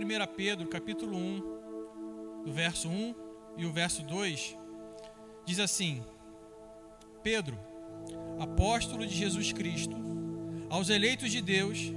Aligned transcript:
em 0.00 0.04
1 0.04 0.26
Pedro, 0.34 0.68
capítulo 0.68 1.18
1, 1.18 2.42
do 2.46 2.52
verso 2.52 2.88
1 2.88 3.14
e 3.58 3.66
o 3.66 3.72
verso 3.72 4.02
2, 4.02 4.56
diz 5.44 5.60
assim: 5.60 6.02
Pedro, 7.22 7.58
apóstolo 8.40 9.06
de 9.06 9.14
Jesus 9.14 9.52
Cristo, 9.52 9.94
aos 10.70 10.88
eleitos 10.88 11.30
de 11.30 11.42
Deus, 11.42 11.92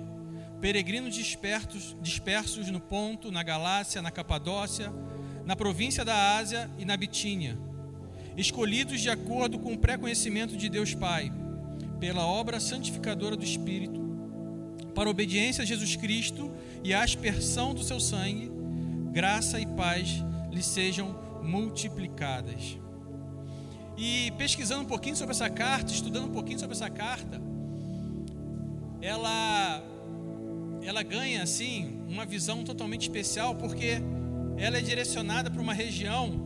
peregrinos 0.59 1.15
dispersos, 1.15 1.95
dispersos 2.01 2.69
no 2.69 2.81
Ponto, 2.81 3.31
na 3.31 3.43
Galácia, 3.43 4.01
na 4.01 4.11
Capadócia, 4.11 4.91
na 5.45 5.55
província 5.55 6.03
da 6.03 6.35
Ásia 6.37 6.69
e 6.77 6.83
na 6.83 6.97
Bitínia, 6.97 7.57
escolhidos 8.35 8.99
de 8.99 9.09
acordo 9.09 9.57
com 9.57 9.73
o 9.73 9.77
pré-conhecimento 9.77 10.57
de 10.57 10.67
Deus 10.67 10.93
Pai, 10.93 11.31
pela 11.97 12.25
obra 12.25 12.59
santificadora 12.59 13.37
do 13.37 13.45
Espírito, 13.45 14.03
para 14.93 15.07
a 15.07 15.11
obediência 15.11 15.61
a 15.61 15.65
Jesus 15.65 15.95
Cristo 15.95 16.51
e 16.85 16.93
a 16.93 17.01
aspersão 17.01 17.73
do 17.73 17.81
seu 17.81 17.99
sangue, 17.99 18.51
graça 19.11 19.59
e 19.59 19.65
paz 19.65 20.23
lhes 20.51 20.67
sejam 20.67 21.15
multiplicadas. 21.41 22.77
E 23.97 24.29
pesquisando 24.37 24.83
um 24.83 24.85
pouquinho 24.85 25.15
sobre 25.15 25.33
essa 25.33 25.49
carta, 25.49 25.91
estudando 25.91 26.25
um 26.25 26.31
pouquinho 26.31 26.59
sobre 26.59 26.75
essa 26.75 26.87
carta, 26.87 27.41
ela 29.01 29.83
ela 30.83 31.01
ganha 31.01 31.41
assim 31.41 32.03
uma 32.07 32.23
visão 32.23 32.63
totalmente 32.63 33.01
especial 33.01 33.55
porque 33.55 33.99
ela 34.55 34.77
é 34.77 34.81
direcionada 34.81 35.49
para 35.49 35.59
uma 35.59 35.73
região 35.73 36.39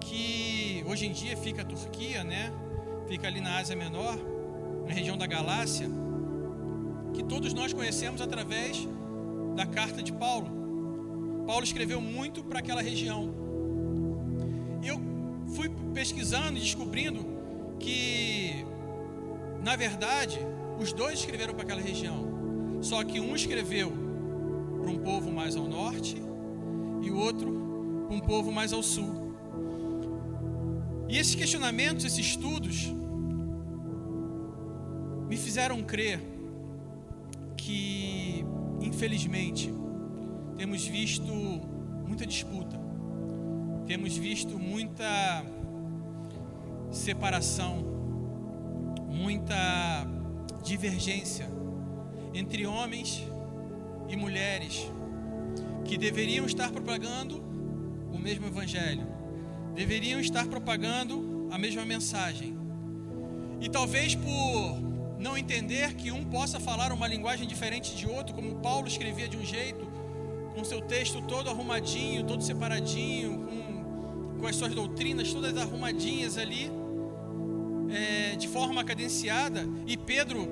que 0.00 0.82
hoje 0.86 1.04
em 1.04 1.12
dia 1.12 1.36
fica 1.36 1.60
a 1.60 1.64
Turquia, 1.66 2.24
né? 2.24 2.50
Fica 3.06 3.26
ali 3.26 3.42
na 3.42 3.58
Ásia 3.58 3.76
Menor, 3.76 4.16
na 4.86 4.94
região 4.94 5.18
da 5.18 5.26
Galácia, 5.26 5.86
que 7.12 7.22
todos 7.22 7.52
nós 7.52 7.74
conhecemos 7.74 8.22
através 8.22 8.88
da 9.58 9.66
carta 9.66 10.00
de 10.00 10.12
Paulo. 10.12 11.44
Paulo 11.44 11.64
escreveu 11.64 12.00
muito 12.00 12.44
para 12.44 12.60
aquela 12.60 12.80
região. 12.80 13.34
Eu 14.84 15.00
fui 15.56 15.68
pesquisando 15.92 16.56
e 16.56 16.60
descobrindo 16.60 17.26
que, 17.80 18.64
na 19.60 19.74
verdade, 19.74 20.38
os 20.78 20.92
dois 20.92 21.18
escreveram 21.18 21.54
para 21.54 21.64
aquela 21.64 21.80
região. 21.80 22.78
Só 22.80 23.02
que 23.02 23.18
um 23.18 23.34
escreveu 23.34 23.92
para 24.80 24.90
um 24.92 24.98
povo 24.98 25.32
mais 25.32 25.56
ao 25.56 25.66
norte 25.66 26.16
e 27.02 27.10
o 27.10 27.18
outro 27.18 28.04
para 28.06 28.16
um 28.16 28.20
povo 28.20 28.52
mais 28.52 28.72
ao 28.72 28.82
sul. 28.82 29.34
E 31.08 31.18
esses 31.18 31.34
questionamentos, 31.34 32.04
esses 32.04 32.24
estudos, 32.24 32.94
me 35.28 35.36
fizeram 35.36 35.82
crer 35.82 36.37
infelizmente, 38.98 39.72
temos 40.56 40.84
visto 40.84 41.32
muita 42.04 42.26
disputa, 42.26 42.76
temos 43.86 44.16
visto 44.16 44.58
muita 44.58 45.44
separação, 46.90 47.76
muita 49.08 49.54
divergência 50.64 51.48
entre 52.34 52.66
homens 52.66 53.22
e 54.08 54.16
mulheres 54.16 54.90
que 55.84 55.96
deveriam 55.96 56.44
estar 56.44 56.72
propagando 56.72 57.40
o 58.12 58.18
mesmo 58.18 58.46
evangelho, 58.46 59.06
deveriam 59.76 60.18
estar 60.18 60.48
propagando 60.48 61.46
a 61.52 61.56
mesma 61.56 61.84
mensagem. 61.84 62.58
E 63.60 63.68
talvez 63.68 64.16
por 64.16 64.76
não 65.18 65.36
entender 65.36 65.94
que 65.94 66.12
um 66.12 66.24
possa 66.24 66.60
falar 66.60 66.92
uma 66.92 67.06
linguagem 67.06 67.46
diferente 67.46 67.94
de 67.96 68.06
outro, 68.06 68.34
como 68.34 68.56
Paulo 68.56 68.86
escrevia 68.86 69.28
de 69.28 69.36
um 69.36 69.44
jeito, 69.44 69.86
com 70.54 70.64
seu 70.64 70.80
texto 70.80 71.20
todo 71.22 71.50
arrumadinho, 71.50 72.24
todo 72.24 72.42
separadinho, 72.42 73.46
com, 73.46 74.40
com 74.40 74.46
as 74.46 74.56
suas 74.56 74.74
doutrinas 74.74 75.32
todas 75.32 75.56
arrumadinhas 75.56 76.38
ali, 76.38 76.70
é, 77.90 78.36
de 78.36 78.46
forma 78.46 78.84
cadenciada, 78.84 79.68
e 79.86 79.96
Pedro 79.96 80.46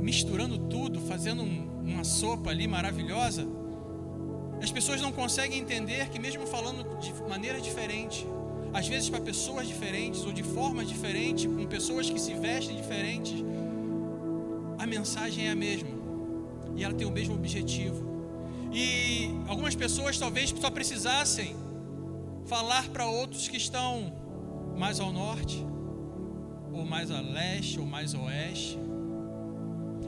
misturando 0.00 0.58
tudo, 0.58 1.00
fazendo 1.00 1.42
um, 1.42 1.68
uma 1.84 2.04
sopa 2.04 2.50
ali 2.50 2.66
maravilhosa, 2.66 3.46
as 4.62 4.70
pessoas 4.70 5.00
não 5.00 5.12
conseguem 5.12 5.58
entender 5.58 6.08
que, 6.08 6.18
mesmo 6.18 6.46
falando 6.46 6.98
de 6.98 7.12
maneira 7.28 7.60
diferente, 7.60 8.26
às 8.72 8.86
vezes 8.86 9.08
para 9.08 9.20
pessoas 9.20 9.66
diferentes 9.66 10.24
ou 10.24 10.32
de 10.32 10.42
formas 10.42 10.88
diferentes, 10.88 11.46
com 11.46 11.64
pessoas 11.66 12.10
que 12.10 12.20
se 12.20 12.34
vestem 12.34 12.76
diferentes, 12.76 13.44
mensagem 14.88 15.46
é 15.46 15.50
a 15.50 15.56
mesma 15.56 15.90
e 16.76 16.84
ela 16.84 16.94
tem 16.94 17.06
o 17.06 17.10
mesmo 17.10 17.34
objetivo. 17.34 18.06
E 18.72 19.30
algumas 19.46 19.74
pessoas 19.74 20.18
talvez 20.18 20.50
só 20.50 20.70
precisassem 20.70 21.56
falar 22.46 22.88
para 22.88 23.06
outros 23.06 23.48
que 23.48 23.56
estão 23.56 24.12
mais 24.76 25.00
ao 25.00 25.12
norte, 25.12 25.64
ou 26.72 26.84
mais 26.84 27.10
a 27.10 27.20
leste, 27.20 27.80
ou 27.80 27.86
mais 27.86 28.14
a 28.14 28.18
oeste, 28.20 28.78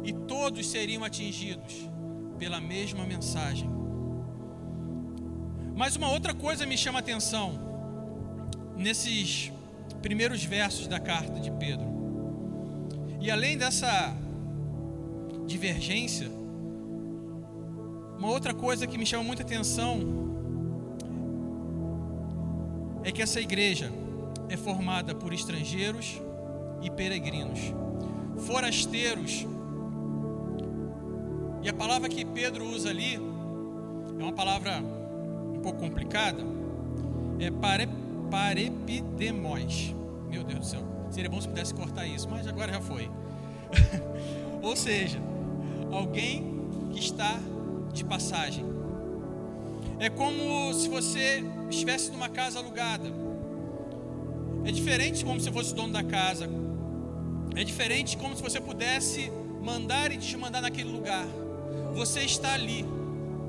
e 0.04 0.12
todos 0.12 0.66
seriam 0.68 1.02
atingidos 1.02 1.88
pela 2.38 2.60
mesma 2.60 3.04
mensagem. 3.04 3.68
Mas 5.74 5.96
uma 5.96 6.10
outra 6.10 6.34
coisa 6.34 6.64
me 6.66 6.78
chama 6.78 6.98
a 6.98 7.00
atenção 7.00 7.58
nesses 8.76 9.52
primeiros 10.00 10.44
versos 10.44 10.86
da 10.86 11.00
carta 11.00 11.40
de 11.40 11.50
Pedro. 11.50 11.88
E 13.20 13.30
além 13.30 13.58
dessa 13.58 14.16
divergência, 15.50 16.30
uma 18.18 18.28
outra 18.28 18.54
coisa 18.54 18.86
que 18.86 18.96
me 18.96 19.04
chama 19.04 19.24
muita 19.24 19.42
atenção 19.42 19.98
é 23.02 23.10
que 23.10 23.20
essa 23.20 23.40
igreja 23.40 23.90
é 24.48 24.56
formada 24.56 25.14
por 25.14 25.32
estrangeiros 25.32 26.20
e 26.82 26.90
peregrinos, 26.90 27.60
forasteiros 28.46 29.46
e 31.62 31.68
a 31.68 31.74
palavra 31.74 32.08
que 32.08 32.24
Pedro 32.24 32.64
usa 32.64 32.88
ali 32.88 33.16
é 33.16 34.22
uma 34.22 34.32
palavra 34.32 34.78
um 34.78 35.60
pouco 35.62 35.78
complicada. 35.78 36.42
É 37.38 37.50
pare. 37.50 37.88
Meu 40.30 40.44
Deus 40.44 40.60
do 40.60 40.64
céu. 40.64 40.80
Seria 41.10 41.28
bom 41.28 41.40
se 41.40 41.48
pudesse 41.48 41.74
cortar 41.74 42.06
isso, 42.06 42.28
mas 42.30 42.46
agora 42.46 42.72
já 42.72 42.80
foi. 42.80 43.10
Ou 44.62 44.76
seja, 44.76 45.20
alguém 45.92 46.60
que 46.92 46.98
está 46.98 47.38
de 47.92 48.04
passagem. 48.04 48.64
É 49.98 50.08
como 50.08 50.72
se 50.72 50.88
você 50.88 51.44
estivesse 51.68 52.10
numa 52.10 52.28
casa 52.28 52.58
alugada. 52.58 53.12
É 54.64 54.72
diferente 54.72 55.24
como 55.24 55.40
se 55.40 55.50
fosse 55.50 55.74
dono 55.74 55.92
da 55.92 56.02
casa. 56.02 56.48
É 57.54 57.64
diferente 57.64 58.16
como 58.16 58.36
se 58.36 58.42
você 58.42 58.60
pudesse 58.60 59.30
mandar 59.62 60.12
e 60.12 60.16
desmandar 60.16 60.62
naquele 60.62 60.90
lugar. 60.90 61.26
Você 61.94 62.20
está 62.20 62.54
ali, 62.54 62.84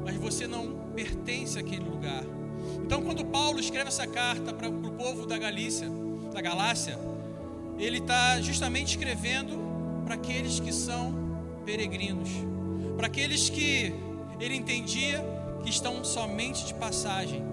mas 0.04 0.16
você 0.16 0.48
não 0.48 0.74
pertence 0.96 1.58
àquele 1.58 1.86
lugar. 1.86 2.24
Então, 2.84 3.02
quando 3.02 3.24
Paulo 3.26 3.60
escreve 3.60 3.88
essa 3.88 4.06
carta 4.06 4.54
para 4.54 4.68
o 4.68 4.92
povo 4.92 5.26
da 5.26 5.38
Galícia, 5.38 5.88
da 6.34 6.42
Galácia, 6.42 6.98
ele 7.78 8.00
está 8.00 8.40
justamente 8.42 8.98
escrevendo 8.98 9.58
para 10.04 10.16
aqueles 10.16 10.60
que 10.60 10.74
são 10.74 11.21
peregrinos, 11.66 12.30
para 12.98 13.08
aqueles 13.08 13.50
que 13.50 13.94
ele 14.40 14.56
entendia 14.56 15.24
que 15.64 15.70
estão 15.70 16.04
somente 16.04 16.66
de 16.66 16.74
passagem, 16.74 17.44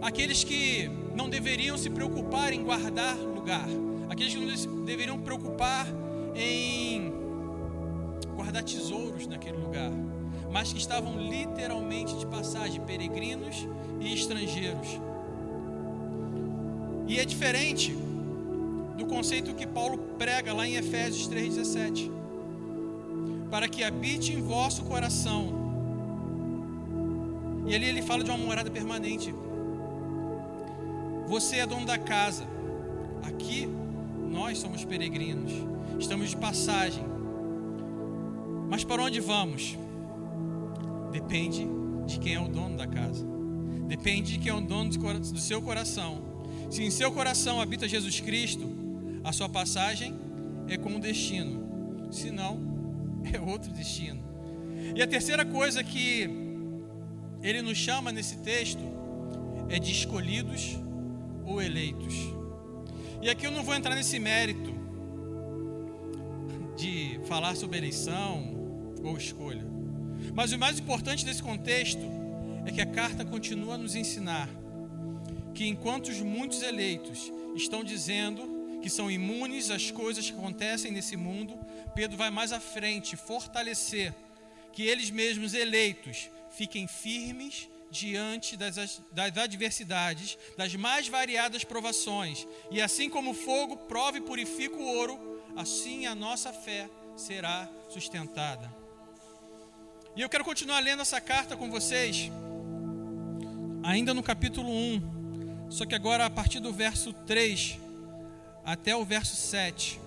aqueles 0.00 0.44
que 0.44 0.90
não 1.14 1.28
deveriam 1.28 1.76
se 1.76 1.90
preocupar 1.90 2.52
em 2.52 2.62
guardar 2.62 3.16
lugar, 3.16 3.68
aqueles 4.08 4.34
que 4.34 4.40
não 4.40 4.84
deveriam 4.84 5.18
preocupar 5.18 5.86
em 6.34 7.12
guardar 8.34 8.62
tesouros 8.62 9.26
naquele 9.26 9.58
lugar. 9.58 9.90
Mas 10.50 10.72
que 10.72 10.78
estavam 10.78 11.18
literalmente 11.18 12.14
de 12.16 12.26
passagem, 12.26 12.80
peregrinos 12.82 13.66
e 14.00 14.12
estrangeiros. 14.12 15.00
E 17.08 17.18
é 17.18 17.24
diferente 17.24 17.96
do 18.96 19.06
conceito 19.06 19.54
que 19.54 19.66
Paulo 19.66 19.98
prega 20.18 20.52
lá 20.52 20.66
em 20.66 20.76
Efésios 20.76 21.28
3,17: 21.28 22.10
para 23.52 23.68
que 23.68 23.84
habite 23.84 24.32
em 24.32 24.40
vosso 24.40 24.82
coração. 24.84 25.52
E 27.66 27.74
ali 27.74 27.84
ele 27.84 28.00
fala 28.00 28.24
de 28.24 28.30
uma 28.30 28.38
morada 28.38 28.70
permanente. 28.70 29.34
Você 31.26 31.56
é 31.58 31.66
dono 31.66 31.84
da 31.84 31.98
casa. 31.98 32.46
Aqui 33.22 33.68
nós 34.30 34.56
somos 34.56 34.86
peregrinos. 34.86 35.52
Estamos 36.00 36.30
de 36.30 36.36
passagem. 36.38 37.04
Mas 38.70 38.84
para 38.84 39.02
onde 39.02 39.20
vamos? 39.20 39.76
Depende 41.12 41.68
de 42.06 42.18
quem 42.18 42.36
é 42.36 42.40
o 42.40 42.48
dono 42.48 42.78
da 42.78 42.86
casa. 42.86 43.26
Depende 43.86 44.32
de 44.32 44.38
quem 44.38 44.50
é 44.50 44.54
o 44.54 44.62
dono 44.62 44.88
do 44.88 45.38
seu 45.38 45.60
coração. 45.60 46.22
Se 46.70 46.82
em 46.82 46.90
seu 46.90 47.12
coração 47.12 47.60
habita 47.60 47.86
Jesus 47.86 48.18
Cristo, 48.18 48.66
a 49.22 49.30
sua 49.30 49.50
passagem 49.50 50.14
é 50.68 50.78
com 50.78 50.88
um 50.88 50.98
destino. 50.98 52.08
Se 52.10 52.30
não, 52.30 52.71
é 53.32 53.40
outro 53.40 53.70
destino. 53.72 54.22
E 54.94 55.02
a 55.02 55.06
terceira 55.06 55.44
coisa 55.44 55.82
que 55.82 56.28
ele 57.42 57.62
nos 57.62 57.78
chama 57.78 58.12
nesse 58.12 58.36
texto 58.38 58.82
é 59.68 59.78
de 59.78 59.90
escolhidos 59.90 60.78
ou 61.44 61.60
eleitos. 61.60 62.14
E 63.20 63.30
aqui 63.30 63.46
eu 63.46 63.50
não 63.50 63.62
vou 63.62 63.74
entrar 63.74 63.94
nesse 63.94 64.18
mérito 64.18 64.72
de 66.76 67.20
falar 67.24 67.54
sobre 67.54 67.78
eleição 67.78 68.54
ou 69.02 69.16
escolha. 69.16 69.64
Mas 70.34 70.52
o 70.52 70.58
mais 70.58 70.78
importante 70.78 71.24
desse 71.24 71.42
contexto 71.42 72.02
é 72.64 72.70
que 72.70 72.80
a 72.80 72.86
carta 72.86 73.24
continua 73.24 73.74
a 73.74 73.78
nos 73.78 73.94
ensinar 73.94 74.48
que 75.54 75.66
enquanto 75.66 76.08
os 76.08 76.20
muitos 76.20 76.62
eleitos 76.62 77.32
estão 77.54 77.84
dizendo 77.84 78.51
que 78.82 78.90
são 78.90 79.10
imunes 79.10 79.70
às 79.70 79.90
coisas 79.90 80.28
que 80.28 80.36
acontecem 80.36 80.90
nesse 80.90 81.16
mundo, 81.16 81.58
Pedro 81.94 82.18
vai 82.18 82.30
mais 82.30 82.52
à 82.52 82.58
frente 82.58 83.16
fortalecer 83.16 84.12
que 84.72 84.82
eles 84.82 85.10
mesmos 85.10 85.54
eleitos 85.54 86.28
fiquem 86.50 86.86
firmes 86.86 87.68
diante 87.90 88.56
das, 88.56 89.00
das 89.12 89.36
adversidades, 89.36 90.36
das 90.56 90.74
mais 90.74 91.06
variadas 91.06 91.62
provações, 91.62 92.46
e 92.70 92.80
assim 92.80 93.08
como 93.08 93.30
o 93.30 93.34
fogo 93.34 93.76
prova 93.76 94.16
e 94.18 94.20
purifica 94.20 94.74
o 94.74 94.96
ouro, 94.96 95.42
assim 95.54 96.06
a 96.06 96.14
nossa 96.14 96.52
fé 96.52 96.88
será 97.16 97.68
sustentada. 97.90 98.72
E 100.16 100.22
eu 100.22 100.28
quero 100.28 100.44
continuar 100.44 100.80
lendo 100.80 101.02
essa 101.02 101.20
carta 101.20 101.56
com 101.56 101.70
vocês, 101.70 102.30
ainda 103.82 104.14
no 104.14 104.22
capítulo 104.22 104.70
1, 104.70 105.70
só 105.70 105.84
que 105.84 105.94
agora 105.94 106.24
a 106.24 106.30
partir 106.30 106.60
do 106.60 106.72
verso 106.72 107.12
3 107.12 107.78
até 108.64 108.94
o 108.94 109.04
verso 109.04 109.36
7. 109.36 110.00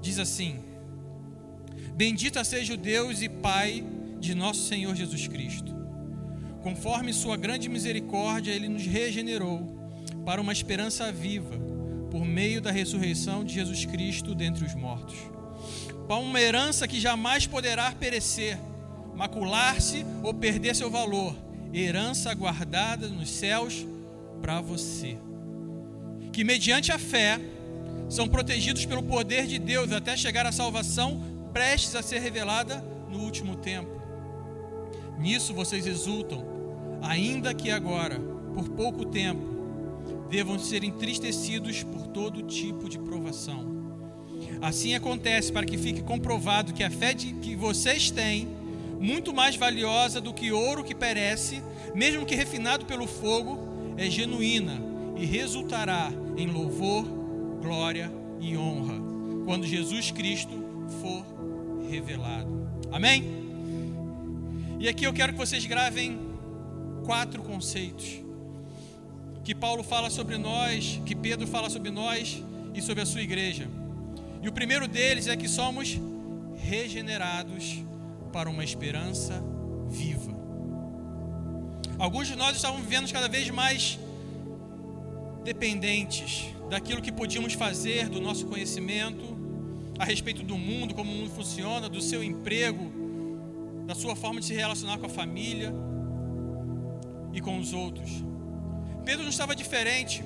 Diz 0.00 0.18
assim: 0.18 0.60
Bendita 1.94 2.42
seja 2.44 2.74
o 2.74 2.76
Deus 2.76 3.22
e 3.22 3.28
Pai 3.28 3.84
de 4.18 4.34
nosso 4.34 4.66
Senhor 4.66 4.94
Jesus 4.94 5.26
Cristo. 5.26 5.74
Conforme 6.62 7.12
Sua 7.12 7.36
grande 7.36 7.68
misericórdia, 7.68 8.52
Ele 8.52 8.68
nos 8.68 8.84
regenerou 8.84 9.78
para 10.24 10.40
uma 10.40 10.52
esperança 10.52 11.10
viva, 11.10 11.58
por 12.10 12.24
meio 12.24 12.60
da 12.60 12.70
ressurreição 12.70 13.44
de 13.44 13.54
Jesus 13.54 13.84
Cristo 13.86 14.34
dentre 14.34 14.64
os 14.64 14.74
mortos. 14.74 15.16
Para 16.06 16.16
uma 16.16 16.40
herança 16.40 16.88
que 16.88 17.00
jamais 17.00 17.46
poderá 17.46 17.92
perecer, 17.92 18.58
macular-se 19.14 20.04
ou 20.22 20.34
perder 20.34 20.74
seu 20.74 20.90
valor, 20.90 21.34
herança 21.72 22.34
guardada 22.34 23.08
nos 23.08 23.30
céus 23.30 23.86
para 24.42 24.60
você. 24.60 25.16
Que 26.32 26.44
mediante 26.44 26.92
a 26.92 26.98
fé 26.98 27.40
são 28.08 28.28
protegidos 28.28 28.84
pelo 28.84 29.02
poder 29.02 29.46
de 29.46 29.58
Deus 29.58 29.92
até 29.92 30.16
chegar 30.16 30.46
à 30.46 30.52
salvação 30.52 31.22
prestes 31.52 31.94
a 31.94 32.02
ser 32.02 32.20
revelada 32.20 32.84
no 33.10 33.20
último 33.20 33.56
tempo. 33.56 34.00
Nisso 35.18 35.52
vocês 35.52 35.86
exultam, 35.86 36.44
ainda 37.02 37.52
que 37.52 37.70
agora, 37.70 38.18
por 38.54 38.68
pouco 38.70 39.04
tempo, 39.04 39.50
devam 40.30 40.58
ser 40.58 40.84
entristecidos 40.84 41.82
por 41.82 42.06
todo 42.06 42.42
tipo 42.42 42.88
de 42.88 42.98
provação. 42.98 43.80
Assim 44.62 44.94
acontece 44.94 45.52
para 45.52 45.66
que 45.66 45.76
fique 45.76 46.02
comprovado 46.02 46.72
que 46.72 46.82
a 46.82 46.90
fé 46.90 47.12
de, 47.12 47.34
que 47.34 47.54
vocês 47.54 48.10
têm, 48.10 48.48
muito 48.98 49.32
mais 49.32 49.56
valiosa 49.56 50.20
do 50.20 50.32
que 50.32 50.52
ouro 50.52 50.84
que 50.84 50.94
perece, 50.94 51.62
mesmo 51.94 52.26
que 52.26 52.34
refinado 52.34 52.84
pelo 52.84 53.06
fogo, 53.06 53.94
é 53.96 54.08
genuína 54.08 54.80
e 55.16 55.24
resultará 55.24 56.12
em 56.36 56.46
louvor, 56.46 57.04
glória 57.60 58.10
e 58.40 58.56
honra, 58.56 58.94
quando 59.44 59.66
Jesus 59.66 60.10
Cristo 60.10 60.52
for 61.00 61.24
revelado. 61.90 62.68
Amém? 62.92 63.24
E 64.78 64.88
aqui 64.88 65.04
eu 65.04 65.12
quero 65.12 65.32
que 65.32 65.38
vocês 65.38 65.66
gravem 65.66 66.18
quatro 67.04 67.42
conceitos 67.42 68.22
que 69.44 69.54
Paulo 69.54 69.82
fala 69.82 70.10
sobre 70.10 70.38
nós, 70.38 71.00
que 71.04 71.14
Pedro 71.14 71.46
fala 71.46 71.68
sobre 71.68 71.90
nós 71.90 72.42
e 72.74 72.80
sobre 72.80 73.02
a 73.02 73.06
sua 73.06 73.20
igreja. 73.20 73.68
E 74.42 74.48
o 74.48 74.52
primeiro 74.52 74.86
deles 74.86 75.26
é 75.26 75.36
que 75.36 75.48
somos 75.48 75.98
regenerados 76.56 77.82
para 78.32 78.48
uma 78.48 78.62
esperança 78.62 79.42
viva. 79.88 80.38
Alguns 81.98 82.28
de 82.28 82.36
nós 82.36 82.56
estavam 82.56 82.80
vivendo 82.80 83.12
cada 83.12 83.28
vez 83.28 83.50
mais 83.50 83.98
dependentes 85.42 86.54
daquilo 86.68 87.02
que 87.02 87.10
podíamos 87.10 87.54
fazer, 87.54 88.08
do 88.08 88.20
nosso 88.20 88.46
conhecimento 88.46 89.38
a 89.98 90.04
respeito 90.04 90.42
do 90.42 90.56
mundo, 90.56 90.94
como 90.94 91.12
o 91.12 91.14
mundo 91.14 91.30
funciona, 91.30 91.88
do 91.88 92.00
seu 92.00 92.22
emprego, 92.22 92.90
da 93.86 93.94
sua 93.94 94.16
forma 94.16 94.40
de 94.40 94.46
se 94.46 94.54
relacionar 94.54 94.98
com 94.98 95.06
a 95.06 95.10
família 95.10 95.74
e 97.32 97.40
com 97.40 97.58
os 97.58 97.72
outros. 97.72 98.24
Pedro 99.04 99.22
não 99.22 99.30
estava 99.30 99.54
diferente. 99.54 100.24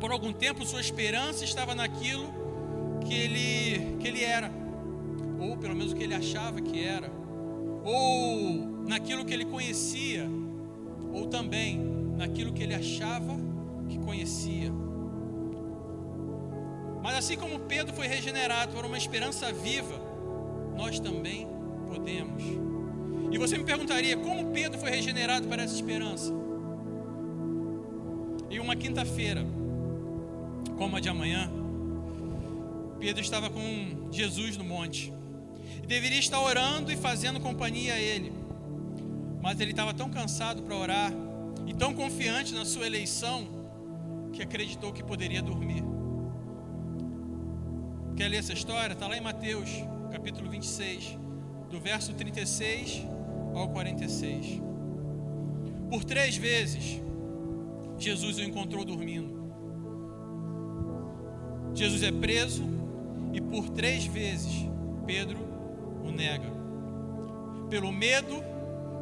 Por 0.00 0.10
algum 0.10 0.32
tempo, 0.32 0.66
sua 0.66 0.80
esperança 0.80 1.44
estava 1.44 1.74
naquilo 1.74 2.26
que 3.06 3.14
ele, 3.14 3.96
que 4.00 4.08
ele 4.08 4.22
era, 4.22 4.50
ou 5.40 5.56
pelo 5.56 5.74
menos 5.74 5.92
o 5.92 5.96
que 5.96 6.02
ele 6.02 6.14
achava 6.14 6.60
que 6.60 6.82
era, 6.82 7.10
ou 7.84 8.84
naquilo 8.86 9.24
que 9.24 9.32
ele 9.32 9.44
conhecia, 9.44 10.28
ou 11.12 11.26
também 11.26 11.78
naquilo 12.16 12.52
que 12.52 12.62
ele 12.62 12.74
achava 12.74 13.43
que 13.88 13.98
conhecia. 13.98 14.72
Mas 17.02 17.16
assim 17.16 17.36
como 17.36 17.60
Pedro 17.60 17.94
foi 17.94 18.06
regenerado 18.06 18.72
por 18.72 18.84
uma 18.84 18.96
esperança 18.96 19.52
viva, 19.52 20.00
nós 20.74 20.98
também 20.98 21.46
podemos. 21.86 22.42
E 23.30 23.36
você 23.36 23.58
me 23.58 23.64
perguntaria 23.64 24.16
como 24.16 24.52
Pedro 24.52 24.78
foi 24.78 24.90
regenerado 24.90 25.46
para 25.46 25.62
essa 25.62 25.74
esperança? 25.74 26.32
Em 28.50 28.58
uma 28.58 28.74
quinta-feira, 28.74 29.44
como 30.78 30.96
a 30.96 31.00
de 31.00 31.08
amanhã, 31.08 31.50
Pedro 32.98 33.20
estava 33.20 33.50
com 33.50 34.08
Jesus 34.10 34.56
no 34.56 34.64
monte 34.64 35.12
e 35.82 35.86
deveria 35.86 36.18
estar 36.18 36.40
orando 36.40 36.90
e 36.90 36.96
fazendo 36.96 37.38
companhia 37.38 37.94
a 37.94 38.00
ele, 38.00 38.32
mas 39.42 39.60
ele 39.60 39.72
estava 39.72 39.92
tão 39.92 40.08
cansado 40.08 40.62
para 40.62 40.74
orar 40.74 41.12
e 41.66 41.74
tão 41.74 41.92
confiante 41.92 42.54
na 42.54 42.64
sua 42.64 42.86
eleição 42.86 43.46
que 44.34 44.42
acreditou 44.42 44.92
que 44.92 45.02
poderia 45.02 45.40
dormir. 45.40 45.84
Quer 48.16 48.28
ler 48.28 48.38
essa 48.38 48.52
história? 48.52 48.92
Está 48.92 49.06
lá 49.06 49.16
em 49.16 49.20
Mateus, 49.20 49.70
capítulo 50.10 50.50
26 50.50 51.18
do 51.70 51.80
verso 51.80 52.12
36 52.14 53.06
ao 53.54 53.68
46. 53.68 54.60
Por 55.88 56.04
três 56.04 56.36
vezes, 56.36 57.00
Jesus 57.98 58.38
o 58.38 58.42
encontrou 58.42 58.84
dormindo. 58.84 59.44
Jesus 61.74 62.02
é 62.02 62.12
preso 62.12 62.64
e 63.32 63.40
por 63.40 63.68
três 63.70 64.04
vezes 64.04 64.68
Pedro 65.06 65.38
o 66.04 66.10
nega. 66.10 66.52
Pelo 67.68 67.92
medo, 67.92 68.36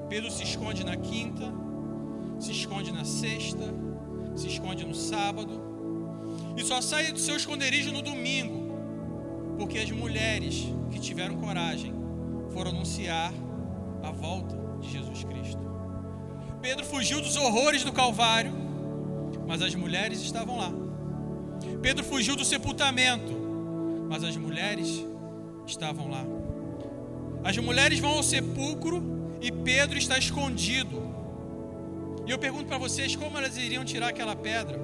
Pedro 0.09 0.31
se 0.31 0.43
esconde 0.43 0.85
na 0.85 0.97
quinta, 0.97 1.53
se 2.39 2.53
esconde 2.53 2.93
na 2.93 3.05
sexta, 3.05 3.65
se 4.35 4.49
esconde 4.49 4.85
no 4.85 4.95
sábado 4.95 5.61
e 6.57 6.65
só 6.65 6.81
sai 6.81 7.13
do 7.13 7.19
seu 7.19 7.37
esconderijo 7.37 7.93
no 7.93 8.03
domingo, 8.03 8.75
porque 9.59 9.79
as 9.79 9.91
mulheres 9.91 10.67
que 10.91 10.99
tiveram 10.99 11.37
coragem 11.37 11.95
foram 12.53 12.71
anunciar 12.71 13.33
a 14.03 14.11
volta 14.11 14.57
de 14.81 14.91
Jesus 14.91 15.25
Cristo. 15.25 15.63
Pedro 16.61 16.85
fugiu 16.85 17.21
dos 17.21 17.37
horrores 17.37 17.83
do 17.83 17.93
Calvário, 17.93 18.53
mas 19.47 19.63
as 19.63 19.75
mulheres 19.75 20.21
estavam 20.23 20.59
lá. 20.59 20.73
Pedro 21.81 22.05
fugiu 22.05 22.37
do 22.37 22.45
sepultamento, 22.45 23.33
mas 24.09 24.23
as 24.23 24.37
mulheres 24.37 25.05
estavam 25.67 26.11
lá. 26.11 26.25
As 27.45 27.57
mulheres 27.59 27.99
vão 27.99 28.13
ao 28.13 28.23
sepulcro 28.23 29.03
e 29.41 29.51
Pedro 29.51 29.99
está 29.99 30.17
escondido. 30.17 31.03
E 32.27 32.31
eu 32.31 32.39
pergunto 32.39 32.67
para 32.67 32.79
vocês 32.79 33.17
como 33.17 33.37
elas 33.37 33.57
iriam 33.57 33.85
tirar 33.85 34.09
aquela 34.09 34.37
pedra? 34.37 34.79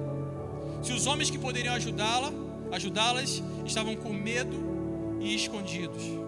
Se 0.83 0.93
os 0.93 1.07
homens 1.07 1.29
que 1.29 1.37
poderiam 1.37 1.73
ajudá-la, 1.73 2.31
ajudá-las, 2.71 3.41
estavam 3.65 3.95
com 3.95 4.13
medo 4.13 5.17
e 5.19 5.35
escondidos 5.35 6.19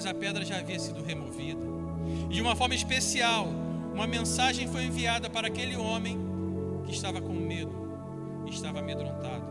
mas 0.00 0.06
a 0.06 0.14
pedra 0.14 0.42
já 0.44 0.56
havia 0.56 0.78
sido 0.78 1.02
removida. 1.02 1.60
E 2.30 2.32
de 2.32 2.40
uma 2.40 2.56
forma 2.56 2.74
especial, 2.74 3.48
uma 3.92 4.06
mensagem 4.06 4.66
foi 4.66 4.84
enviada 4.84 5.28
para 5.28 5.48
aquele 5.48 5.76
homem 5.76 6.18
que 6.86 6.92
estava 6.92 7.20
com 7.20 7.34
medo, 7.34 7.70
estava 8.46 8.78
amedrontado. 8.78 9.44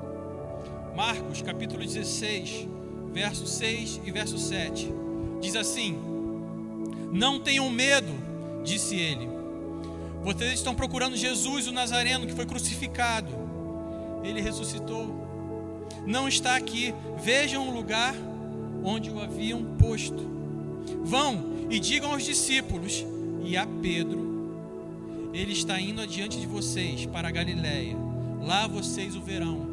Marcos, 0.96 1.44
capítulo 1.44 1.86
16, 1.86 2.68
verso 3.14 3.46
6 3.46 4.02
e 4.04 4.12
verso 4.12 4.40
7, 4.40 4.92
diz 5.40 5.56
assim: 5.56 6.00
Não 7.12 7.40
tenham 7.40 7.70
medo, 7.70 8.12
disse 8.64 8.96
ele. 8.96 9.39
Vocês 10.24 10.54
estão 10.54 10.76
procurando 10.76 11.16
Jesus, 11.16 11.68
o 11.68 11.72
Nazareno, 11.72 12.28
que 12.28 12.34
foi 12.34 12.46
crucificado. 12.46 13.32
Ele 14.24 14.42
ressuscitou. 14.42 15.88
Não 16.06 16.28
está 16.28 16.56
aqui. 16.56 16.94
Vejam 17.18 17.70
o 17.70 17.74
lugar 17.74 18.14
onde 18.84 19.10
o 19.10 19.20
haviam 19.20 19.64
posto. 19.78 20.28
Vão 21.04 21.68
e 21.70 21.80
digam 21.80 22.12
aos 22.12 22.24
discípulos: 22.24 23.06
e 23.44 23.56
a 23.56 23.66
Pedro: 23.66 25.32
Ele 25.34 25.54
está 25.54 25.80
indo 25.80 26.02
adiante 26.02 26.40
de 26.40 26.46
vocês 26.46 27.06
para 27.06 27.28
a 27.28 27.32
Galiléia. 27.32 27.96
Lá 28.42 28.68
vocês 28.68 29.16
o 29.16 29.22
verão. 29.22 29.68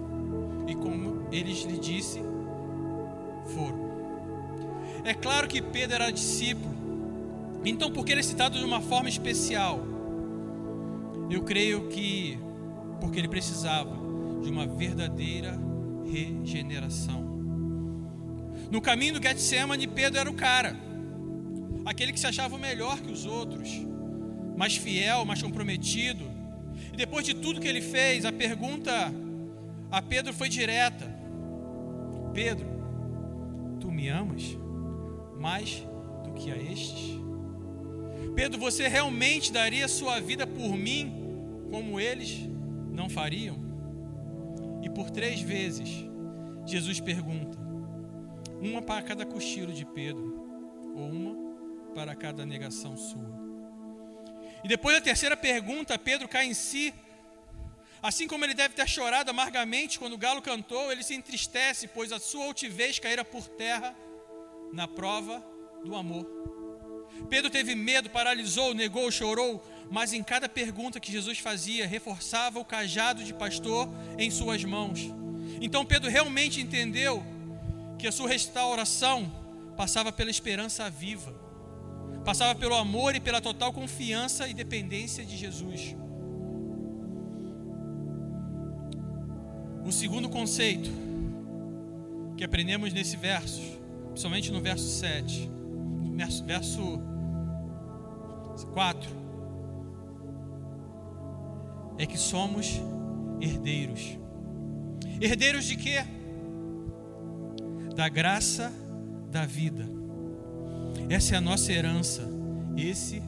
E 0.67 0.75
como 0.75 1.26
eles 1.31 1.62
lhe 1.62 1.79
disse, 1.79 2.21
foram. 3.55 3.87
É 5.05 5.15
claro 5.15 5.47
que 5.47 5.62
Pedro 5.62 5.95
era 5.95 6.11
discípulo. 6.11 6.75
Então, 7.65 7.91
por 7.91 8.05
que 8.05 8.12
ele 8.12 8.21
é 8.21 8.25
citado 8.25 8.59
de 8.59 8.65
uma 8.65 8.81
forma 8.81 9.09
especial? 9.09 9.96
Eu 11.30 11.42
creio 11.42 11.88
que 11.88 12.38
porque 13.00 13.18
ele 13.18 13.28
precisava 13.28 13.97
de 14.42 14.50
uma 14.50 14.66
verdadeira 14.66 15.59
regeneração. 16.04 17.25
No 18.71 18.80
caminho 18.80 19.14
do 19.14 19.23
Getsemane, 19.23 19.87
Pedro 19.87 20.21
era 20.21 20.30
o 20.30 20.35
cara, 20.35 20.76
aquele 21.85 22.12
que 22.12 22.21
se 22.21 22.26
achava 22.26 22.59
melhor 22.59 23.00
que 23.00 23.12
os 23.12 23.26
outros, 23.26 23.68
mais 24.56 24.76
fiel, 24.76 25.25
mais 25.25 25.42
comprometido. 25.42 26.25
E 26.92 26.97
depois 26.97 27.25
de 27.25 27.35
tudo 27.35 27.61
que 27.61 27.68
ele 27.68 27.80
fez, 27.80 28.25
a 28.25 28.33
pergunta 28.33 29.12
a 29.90 30.02
Pedro 30.02 30.33
foi 30.33 30.49
direta: 30.49 31.06
Pedro, 32.33 32.66
tu 33.80 33.90
me 33.90 34.09
amas 34.09 34.56
mais 35.38 35.87
do 36.25 36.33
que 36.35 36.50
a 36.50 36.56
estes? 36.56 37.25
Pedro, 38.37 38.61
você 38.61 38.87
realmente 38.87 39.50
daria 39.50 39.88
sua 39.88 40.21
vida 40.21 40.47
por 40.47 40.76
mim 40.76 41.66
como 41.71 41.99
eles 41.99 42.38
não 42.93 43.09
fariam? 43.09 43.57
E 44.83 44.90
por 44.90 45.11
três 45.11 45.40
vezes, 45.40 45.88
Jesus 46.66 47.00
pergunta: 47.00 47.59
uma 48.61 48.83
para 48.83 49.02
cada 49.02 49.25
cochilo 49.25 49.73
de 49.73 49.87
Pedro, 49.87 50.38
ou 50.95 51.09
uma 51.09 51.35
para 51.95 52.14
cada 52.14 52.45
negação 52.45 52.95
sua. 52.95 53.35
E 54.62 54.69
depois 54.69 54.95
da 54.95 55.00
terceira 55.00 55.37
pergunta, 55.37 55.99
Pedro 55.99 56.28
cai 56.28 56.45
em 56.45 56.55
si. 56.55 56.93
Assim 58.02 58.28
como 58.28 58.45
ele 58.45 58.52
deve 58.52 58.75
ter 58.75 58.87
chorado 58.87 59.31
amargamente 59.31 59.99
quando 59.99 60.12
o 60.12 60.19
galo 60.19 60.43
cantou, 60.43 60.93
ele 60.93 61.02
se 61.02 61.14
entristece, 61.14 61.88
pois 61.88 62.12
a 62.12 62.21
sua 62.21 62.45
altivez 62.45 62.99
caíra 62.99 63.25
por 63.25 63.49
terra 63.49 63.97
na 64.75 64.87
prova 64.87 65.43
do 65.83 65.97
amor. 65.97 66.55
Pedro 67.26 67.50
teve 67.50 67.75
medo, 67.75 68.11
paralisou, 68.11 68.75
negou, 68.75 69.11
chorou, 69.11 69.62
mas 69.90 70.12
em 70.12 70.23
cada 70.23 70.49
pergunta 70.49 71.00
que 71.00 71.12
Jesus 71.12 71.38
fazia, 71.38 71.87
reforçava 71.87 72.59
o 72.59 72.64
cajado 72.64 73.23
de 73.23 73.33
pastor 73.33 73.88
em 74.18 74.30
suas 74.30 74.64
mãos. 74.64 75.12
Então 75.61 75.85
Pedro 75.85 76.11
realmente 76.11 76.61
entendeu 76.61 77.25
que 77.99 78.06
a 78.06 78.12
sua 78.12 78.28
restauração 78.28 79.30
passava 79.76 80.11
pela 80.12 80.30
esperança 80.30 80.88
viva, 80.90 81.33
passava 82.25 82.54
pelo 82.54 82.75
amor 82.75 83.14
e 83.14 83.21
pela 83.21 83.40
total 83.40 83.73
confiança 83.73 84.49
e 84.49 84.54
dependência 84.54 85.25
de 85.25 85.37
Jesus. 85.37 85.95
O 89.85 89.92
segundo 89.92 90.28
conceito 90.28 90.90
que 92.37 92.42
aprendemos 92.42 92.92
nesse 92.92 93.16
verso, 93.16 93.62
principalmente 94.09 94.50
no 94.50 94.61
verso 94.61 94.88
7, 94.99 95.49
verso, 96.16 96.45
verso 96.45 97.00
4, 98.64 99.10
é 101.98 102.06
que 102.06 102.18
somos 102.18 102.80
herdeiros. 103.40 104.18
Herdeiros 105.20 105.64
de 105.64 105.76
quê? 105.76 106.04
Da 107.94 108.08
graça 108.08 108.72
da 109.30 109.46
vida. 109.46 109.86
Essa 111.08 111.34
é 111.34 111.38
a 111.38 111.40
nossa 111.40 111.72
herança. 111.72 112.22
Esse 112.76 113.22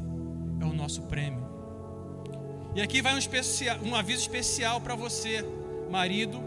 é 0.61 0.65
o 0.65 0.73
nosso 0.73 1.03
prêmio. 1.03 1.47
E 2.75 2.83
aqui 2.83 3.01
vai 3.01 3.15
um, 3.15 3.19
especial, 3.19 3.79
um 3.83 3.95
aviso 3.95 4.21
especial 4.21 4.81
para 4.81 4.95
você, 4.95 5.45
marido, 5.91 6.39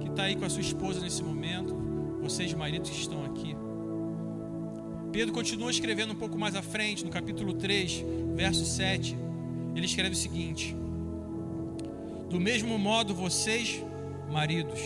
que 0.00 0.08
está 0.08 0.24
aí 0.24 0.36
com 0.36 0.44
a 0.44 0.50
sua 0.50 0.62
esposa 0.62 1.00
nesse 1.00 1.22
momento, 1.22 1.74
vocês, 2.20 2.52
maridos 2.54 2.90
que 2.90 2.96
estão 2.96 3.24
aqui. 3.24 3.54
Pedro 5.16 5.32
continua 5.32 5.70
escrevendo 5.70 6.12
um 6.12 6.14
pouco 6.14 6.36
mais 6.36 6.54
à 6.54 6.60
frente, 6.60 7.02
no 7.02 7.10
capítulo 7.10 7.54
3, 7.54 8.04
verso 8.34 8.66
7. 8.66 9.16
Ele 9.74 9.86
escreve 9.86 10.10
o 10.10 10.14
seguinte: 10.14 10.76
Do 12.28 12.38
mesmo 12.38 12.78
modo, 12.78 13.14
vocês, 13.14 13.82
maridos, 14.30 14.78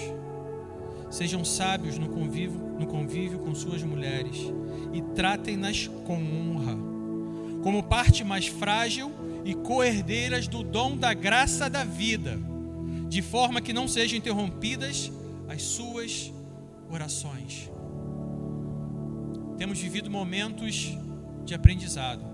sejam 1.11 1.45
sábios 1.45 1.99
no 1.99 2.11
convívio, 2.11 2.61
no 2.79 2.87
convívio 2.87 3.41
com 3.41 3.53
suas 3.57 3.83
mulheres 3.83 4.37
e 4.93 5.03
tratem-nas 5.17 5.89
com 6.07 6.23
honra, 6.23 6.79
como 7.65 7.83
parte 7.83 8.23
mais 8.23 8.47
frágil 8.47 9.11
e 9.45 9.53
coerdeiras 9.53 10.47
do 10.47 10.63
dom 10.63 10.97
da 10.97 11.13
graça 11.13 11.69
da 11.69 11.83
vida, 11.83 12.39
de 13.09 13.21
forma 13.21 13.61
que 13.61 13.73
não 13.73 13.89
sejam 13.89 14.17
interrompidas 14.17 15.11
as 15.49 15.61
suas 15.63 16.33
orações. 16.89 17.69
Temos 19.61 19.79
vivido 19.79 20.11
momentos 20.11 20.97
de 21.45 21.53
aprendizado. 21.53 22.25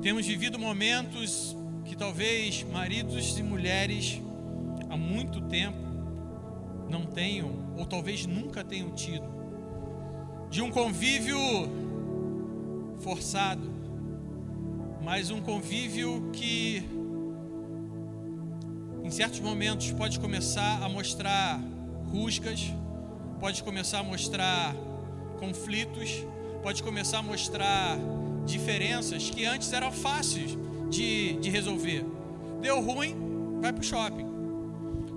Temos 0.00 0.24
vivido 0.24 0.58
momentos 0.58 1.54
que 1.84 1.94
talvez 1.94 2.62
maridos 2.62 3.38
e 3.38 3.42
mulheres 3.42 4.18
há 4.88 4.96
muito 4.96 5.42
tempo 5.42 5.76
não 6.88 7.04
tenham, 7.04 7.74
ou 7.76 7.84
talvez 7.84 8.24
nunca 8.24 8.64
tenham 8.64 8.90
tido, 8.92 9.26
de 10.48 10.62
um 10.62 10.70
convívio 10.70 11.38
forçado, 13.00 13.70
mas 15.04 15.30
um 15.30 15.42
convívio 15.42 16.30
que, 16.32 16.82
em 19.04 19.10
certos 19.10 19.40
momentos, 19.40 19.92
pode 19.92 20.18
começar 20.20 20.82
a 20.82 20.88
mostrar 20.88 21.60
rusgas, 22.10 22.72
pode 23.38 23.62
começar 23.62 23.98
a 23.98 24.02
mostrar 24.02 24.74
conflitos, 25.36 26.24
pode 26.62 26.82
começar 26.82 27.18
a 27.18 27.22
mostrar 27.22 27.98
diferenças 28.44 29.30
que 29.30 29.44
antes 29.44 29.72
eram 29.72 29.92
fáceis 29.92 30.56
de, 30.88 31.34
de 31.34 31.50
resolver. 31.50 32.04
Deu 32.60 32.80
ruim, 32.80 33.58
vai 33.60 33.72
para 33.72 33.80
o 33.80 33.84
shopping. 33.84 34.26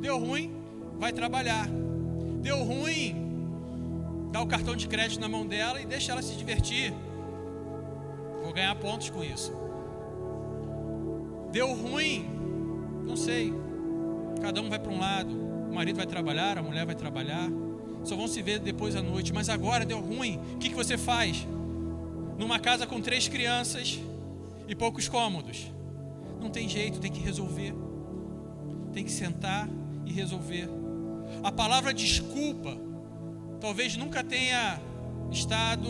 Deu 0.01 0.17
ruim, 0.17 0.53
vai 0.97 1.11
trabalhar. 1.11 1.67
Deu 2.41 2.63
ruim, 2.63 3.15
dá 4.31 4.41
o 4.41 4.47
cartão 4.47 4.75
de 4.75 4.87
crédito 4.87 5.19
na 5.19 5.27
mão 5.27 5.45
dela 5.45 5.81
e 5.81 5.85
deixa 5.85 6.11
ela 6.11 6.21
se 6.21 6.35
divertir. 6.35 6.93
Vou 8.43 8.53
ganhar 8.53 8.75
pontos 8.75 9.09
com 9.09 9.23
isso. 9.23 9.53
Deu 11.51 11.73
ruim, 11.73 12.27
não 13.05 13.15
sei. 13.15 13.53
Cada 14.41 14.61
um 14.61 14.69
vai 14.69 14.79
para 14.79 14.91
um 14.91 14.99
lado. 14.99 15.33
O 15.69 15.73
marido 15.73 15.97
vai 15.97 16.05
trabalhar, 16.05 16.57
a 16.57 16.63
mulher 16.63 16.85
vai 16.85 16.95
trabalhar. 16.95 17.49
Só 18.03 18.15
vão 18.15 18.27
se 18.27 18.41
ver 18.41 18.59
depois 18.59 18.95
à 18.95 19.01
noite. 19.01 19.33
Mas 19.33 19.49
agora 19.49 19.85
deu 19.85 19.99
ruim. 19.99 20.39
O 20.53 20.57
que, 20.57 20.69
que 20.69 20.75
você 20.75 20.97
faz? 20.97 21.47
Numa 22.37 22.59
casa 22.59 22.87
com 22.87 23.01
três 23.01 23.27
crianças 23.27 23.99
e 24.67 24.75
poucos 24.75 25.07
cômodos. 25.07 25.71
Não 26.39 26.49
tem 26.49 26.69
jeito, 26.69 26.99
tem 26.99 27.11
que 27.11 27.19
resolver. 27.19 27.73
Tem 28.93 29.03
que 29.03 29.11
sentar 29.11 29.67
e 30.05 30.11
resolver. 30.11 30.69
A 31.43 31.51
palavra 31.51 31.93
desculpa 31.93 32.77
talvez 33.59 33.97
nunca 33.97 34.23
tenha 34.23 34.79
estado 35.31 35.87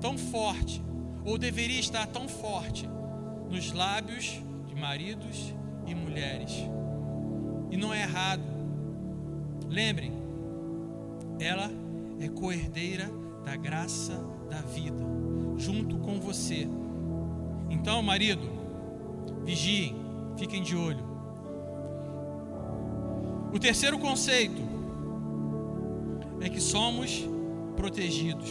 tão 0.00 0.16
forte, 0.16 0.82
ou 1.24 1.36
deveria 1.36 1.80
estar 1.80 2.06
tão 2.06 2.28
forte, 2.28 2.88
nos 3.50 3.72
lábios 3.72 4.40
de 4.66 4.74
maridos 4.74 5.54
e 5.86 5.94
mulheres. 5.94 6.52
E 7.70 7.76
não 7.76 7.92
é 7.92 8.02
errado. 8.02 8.42
Lembrem, 9.68 10.12
ela 11.38 11.70
é 12.20 12.28
coerdeira 12.28 13.10
da 13.44 13.56
graça 13.56 14.14
da 14.50 14.60
vida, 14.60 15.04
junto 15.56 15.98
com 15.98 16.20
você. 16.20 16.68
Então, 17.70 18.02
marido, 18.02 18.48
vigiem, 19.44 19.94
fiquem 20.36 20.62
de 20.62 20.76
olho. 20.76 21.04
O 23.52 23.58
terceiro 23.58 23.98
conceito 23.98 24.60
é 26.40 26.48
que 26.48 26.60
somos 26.60 27.24
protegidos. 27.76 28.50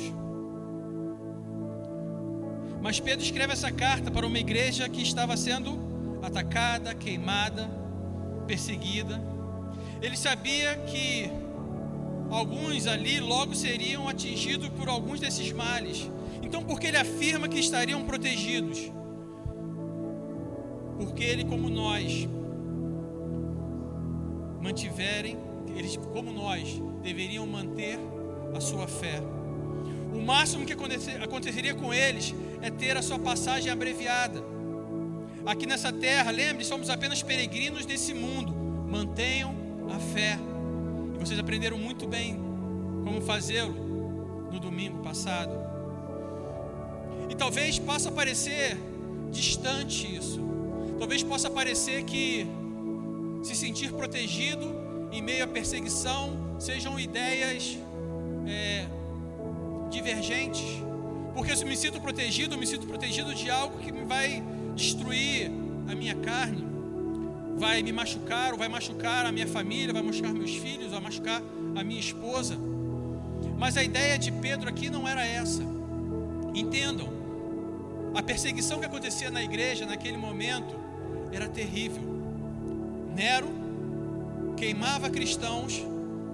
Mas 2.82 3.00
Pedro 3.00 3.26
escreve 3.26 3.54
essa 3.54 3.72
carta 3.72 4.12
para 4.12 4.26
uma 4.26 4.38
igreja 4.38 4.88
que 4.88 5.02
estava 5.02 5.36
sendo 5.36 5.80
atacada, 6.22 6.94
queimada, 6.94 7.70
perseguida. 8.48 9.22
Ele 10.02 10.16
sabia 10.16 10.76
que 10.88 11.30
alguns 12.30 12.88
ali 12.88 13.20
logo 13.20 13.56
seriam 13.56 14.08
atingidos 14.08 14.70
por 14.70 14.90
alguns 14.90 15.20
desses 15.20 15.52
males. 15.52 16.10
Então, 16.42 16.64
por 16.64 16.80
que 16.80 16.88
ele 16.88 16.98
afirma 16.98 17.48
que 17.48 17.60
estariam 17.60 18.04
protegidos? 18.04 18.92
Porque 20.98 21.24
ele, 21.24 21.44
como 21.44 21.70
nós, 21.70 22.28
mantiverem, 24.62 25.38
eles, 25.76 25.98
como 25.98 26.32
nós, 26.32 26.82
deveriam 27.04 27.46
manter 27.46 28.00
a 28.56 28.60
sua 28.62 28.88
fé. 28.88 29.22
O 30.14 30.22
máximo 30.22 30.66
que 30.66 30.74
aconteceria 30.74 31.76
com 31.76 31.94
eles 31.94 32.34
é 32.62 32.72
ter 32.72 32.96
a 32.96 33.02
sua 33.02 33.20
passagem 33.20 33.72
abreviada. 33.72 34.42
Aqui 35.46 35.66
nessa 35.66 35.92
terra, 35.92 36.32
lembre, 36.32 36.64
somos 36.64 36.90
apenas 36.90 37.22
peregrinos 37.22 37.86
desse 37.86 38.14
mundo. 38.14 38.54
Mantenham 38.90 39.54
a 39.94 40.00
fé. 40.00 40.40
Vocês 41.26 41.40
aprenderam 41.40 41.80
muito 41.80 42.06
bem 42.06 42.36
como 43.04 43.20
fazê-lo 43.20 43.74
no 44.52 44.60
domingo 44.60 45.00
passado. 45.00 45.52
E 47.28 47.34
talvez 47.34 47.80
possa 47.80 48.12
parecer 48.12 48.78
distante 49.32 50.16
isso. 50.16 50.40
Talvez 51.00 51.24
possa 51.24 51.50
parecer 51.50 52.04
que 52.04 52.46
se 53.42 53.56
sentir 53.56 53.92
protegido 53.92 54.72
em 55.12 55.20
meio 55.20 55.46
à 55.46 55.48
perseguição 55.48 56.58
sejam 56.60 57.00
ideias 57.00 57.76
é, 58.46 58.86
divergentes. 59.90 60.80
Porque 61.34 61.56
se 61.56 61.64
eu 61.64 61.68
me 61.68 61.76
sinto 61.76 62.00
protegido, 62.00 62.54
eu 62.54 62.60
me 62.60 62.68
sinto 62.68 62.86
protegido 62.86 63.34
de 63.34 63.50
algo 63.50 63.80
que 63.80 63.92
me 63.92 64.06
vai 64.06 64.44
destruir 64.76 65.50
a 65.88 65.96
minha 65.96 66.14
carne, 66.14 66.64
vai 67.58 67.82
me 67.82 67.92
machucar, 67.92 68.52
ou 68.52 68.58
vai 68.58 68.68
machucar 68.68 69.26
a 69.26 69.32
minha 69.32 69.48
família, 69.48 69.94
vai 69.94 70.02
machucar 70.02 70.34
meus 70.34 70.56
filhos, 70.56 70.92
vai 70.92 71.00
machucar 71.00 71.42
a 71.76 71.84
minha 71.84 72.00
esposa. 72.00 72.58
Mas 73.58 73.78
a 73.78 73.84
ideia 73.84 74.18
de 74.18 74.32
Pedro 74.32 74.68
aqui 74.70 74.90
não 74.90 75.08
era 75.08 75.26
essa. 75.26 75.64
Entendam, 76.54 77.10
a 78.14 78.22
perseguição 78.22 78.80
que 78.80 78.86
acontecia 78.86 79.30
na 79.30 79.44
igreja 79.44 79.86
naquele 79.86 80.18
momento 80.18 80.76
era 81.32 81.48
terrível. 81.48 82.04
Nero 83.16 83.50
queimava 84.58 85.10
cristãos 85.10 85.84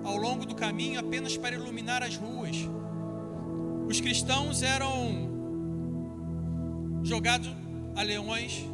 ao 0.03 0.17
longo 0.17 0.45
do 0.45 0.55
caminho 0.55 0.99
apenas 0.99 1.37
para 1.37 1.55
iluminar 1.55 2.03
as 2.03 2.15
ruas. 2.15 2.57
Os 3.87 3.99
cristãos 3.99 4.63
eram 4.63 5.29
jogados 7.03 7.49
a 7.95 8.03
leões, 8.03 8.65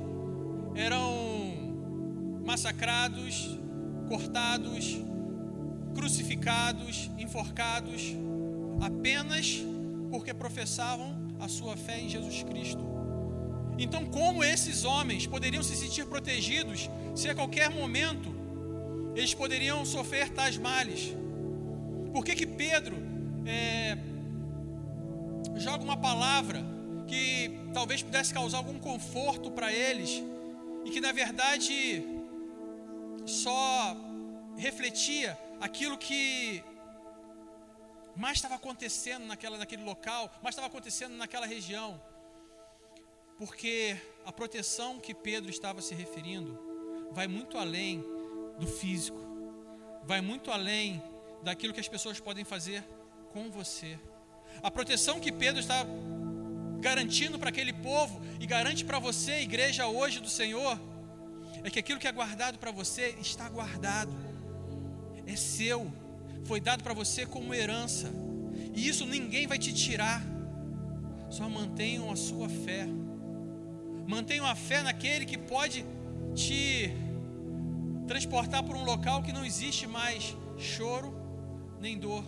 eram 0.76 1.37
massacrados, 2.48 3.60
cortados, 4.08 4.98
crucificados, 5.94 7.12
enforcados, 7.18 8.16
apenas 8.80 9.62
porque 10.10 10.34
professavam 10.34 11.28
a 11.42 11.50
sua 11.50 11.76
fé 11.76 12.00
em 12.00 12.08
Jesus 12.08 12.44
Cristo. 12.44 12.80
Então, 13.78 14.06
como 14.06 14.46
esses 14.46 14.86
homens 14.86 15.28
poderiam 15.28 15.62
se 15.62 15.76
sentir 15.76 16.06
protegidos 16.06 16.90
se 17.14 17.28
a 17.30 17.36
qualquer 17.36 17.70
momento 17.70 18.34
eles 19.14 19.34
poderiam 19.34 19.84
sofrer 19.84 20.30
tais 20.30 20.58
males? 20.58 21.14
Por 22.14 22.24
que, 22.24 22.34
que 22.34 22.48
Pedro 22.48 22.96
é, 23.46 23.98
joga 25.58 25.84
uma 25.84 25.98
palavra 25.98 26.64
que 27.08 27.60
talvez 27.74 28.02
pudesse 28.02 28.34
causar 28.34 28.60
algum 28.60 28.80
conforto 28.80 29.52
para 29.52 29.74
eles 29.74 30.24
e 30.86 30.90
que 30.90 31.02
na 31.02 31.12
verdade 31.12 32.17
só 33.28 33.96
refletia 34.58 35.38
aquilo 35.60 35.98
que 35.98 36.64
mais 38.16 38.38
estava 38.38 38.56
acontecendo 38.56 39.26
naquela, 39.26 39.58
naquele 39.58 39.84
local, 39.84 40.32
mais 40.42 40.54
estava 40.54 40.68
acontecendo 40.68 41.16
naquela 41.16 41.46
região. 41.46 42.02
Porque 43.38 43.96
a 44.26 44.32
proteção 44.32 45.00
que 45.00 45.14
Pedro 45.14 45.50
estava 45.50 45.82
se 45.82 45.94
referindo 45.94 46.58
vai 47.12 47.28
muito 47.28 47.58
além 47.58 48.04
do 48.58 48.66
físico, 48.66 49.20
vai 50.04 50.22
muito 50.22 50.50
além 50.50 51.02
daquilo 51.44 51.74
que 51.74 51.80
as 51.80 51.88
pessoas 51.88 52.20
podem 52.20 52.44
fazer 52.44 52.84
com 53.32 53.52
você. 53.52 54.00
A 54.64 54.72
proteção 54.72 55.20
que 55.20 55.32
Pedro 55.32 55.60
está 55.60 55.86
garantindo 56.80 57.38
para 57.38 57.50
aquele 57.50 57.74
povo 57.74 58.20
e 58.40 58.48
garante 58.48 58.84
para 58.84 58.98
você, 58.98 59.42
igreja 59.42 59.88
hoje 59.88 60.20
do 60.20 60.30
Senhor, 60.30 60.80
é 61.64 61.70
que 61.70 61.80
aquilo 61.80 62.00
que 62.00 62.08
é 62.08 62.12
guardado 62.12 62.58
para 62.58 62.72
você 62.72 63.16
está 63.20 63.48
guardado, 63.50 64.16
é 65.26 65.36
seu 65.36 65.92
foi 66.46 66.62
dado 66.62 66.82
para 66.82 66.94
você 66.94 67.26
como 67.26 67.54
herança. 67.54 68.10
E 68.74 68.88
isso 68.88 69.06
ninguém 69.06 69.46
vai 69.46 69.58
te 69.58 69.74
tirar. 69.74 70.24
Só 71.30 71.50
mantenham 71.50 72.10
a 72.10 72.16
sua 72.16 72.48
fé. 72.48 72.88
Mantenham 74.08 74.46
a 74.46 74.56
fé 74.56 74.82
naquele 74.82 75.26
que 75.26 75.38
pode 75.38 75.86
te 76.34 76.90
transportar 78.08 78.64
para 78.64 78.78
um 78.78 78.86
local 78.86 79.22
que 79.22 79.34
não 79.34 79.44
existe 79.46 79.86
mais 79.86 80.36
choro 80.58 81.14
nem 81.82 82.00
dor. 82.00 82.24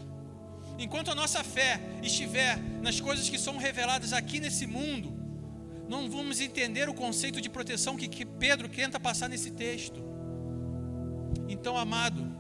Enquanto 0.78 1.12
a 1.12 1.16
nossa 1.16 1.44
fé 1.44 1.80
estiver 2.04 2.58
nas 2.82 3.00
coisas 3.00 3.30
que 3.30 3.38
são 3.38 3.58
reveladas 3.58 4.12
aqui 4.12 4.40
nesse 4.40 4.68
mundo, 4.68 5.19
não 5.90 6.08
vamos 6.08 6.40
entender 6.40 6.88
o 6.88 6.94
conceito 6.94 7.42
de 7.42 7.50
proteção 7.50 7.98
que, 7.98 8.08
que 8.08 8.24
Pedro 8.24 8.70
tenta 8.70 9.00
passar 9.00 9.28
nesse 9.28 9.50
texto. 9.50 10.00
Então, 11.48 11.76
amado, 11.76 12.32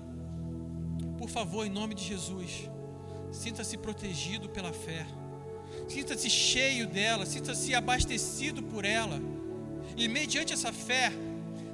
por 1.17 1.27
favor, 1.29 1.65
em 1.65 1.69
nome 1.69 1.95
de 1.95 2.03
Jesus, 2.03 2.69
sinta-se 3.31 3.75
protegido 3.75 4.47
pela 4.49 4.71
fé, 4.71 5.03
sinta-se 5.87 6.29
cheio 6.29 6.85
dela, 6.85 7.25
sinta-se 7.25 7.73
abastecido 7.73 8.61
por 8.61 8.85
ela, 8.85 9.19
e 9.97 10.07
mediante 10.07 10.53
essa 10.53 10.71
fé, 10.71 11.11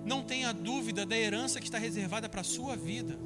não 0.05 0.23
tenha 0.23 0.53
dúvida 0.53 1.05
da 1.05 1.17
herança 1.17 1.59
que 1.59 1.65
está 1.65 1.77
reservada 1.77 2.29
para 2.29 2.39
a 2.39 2.45
sua 2.45 2.77
vida, 2.77 3.19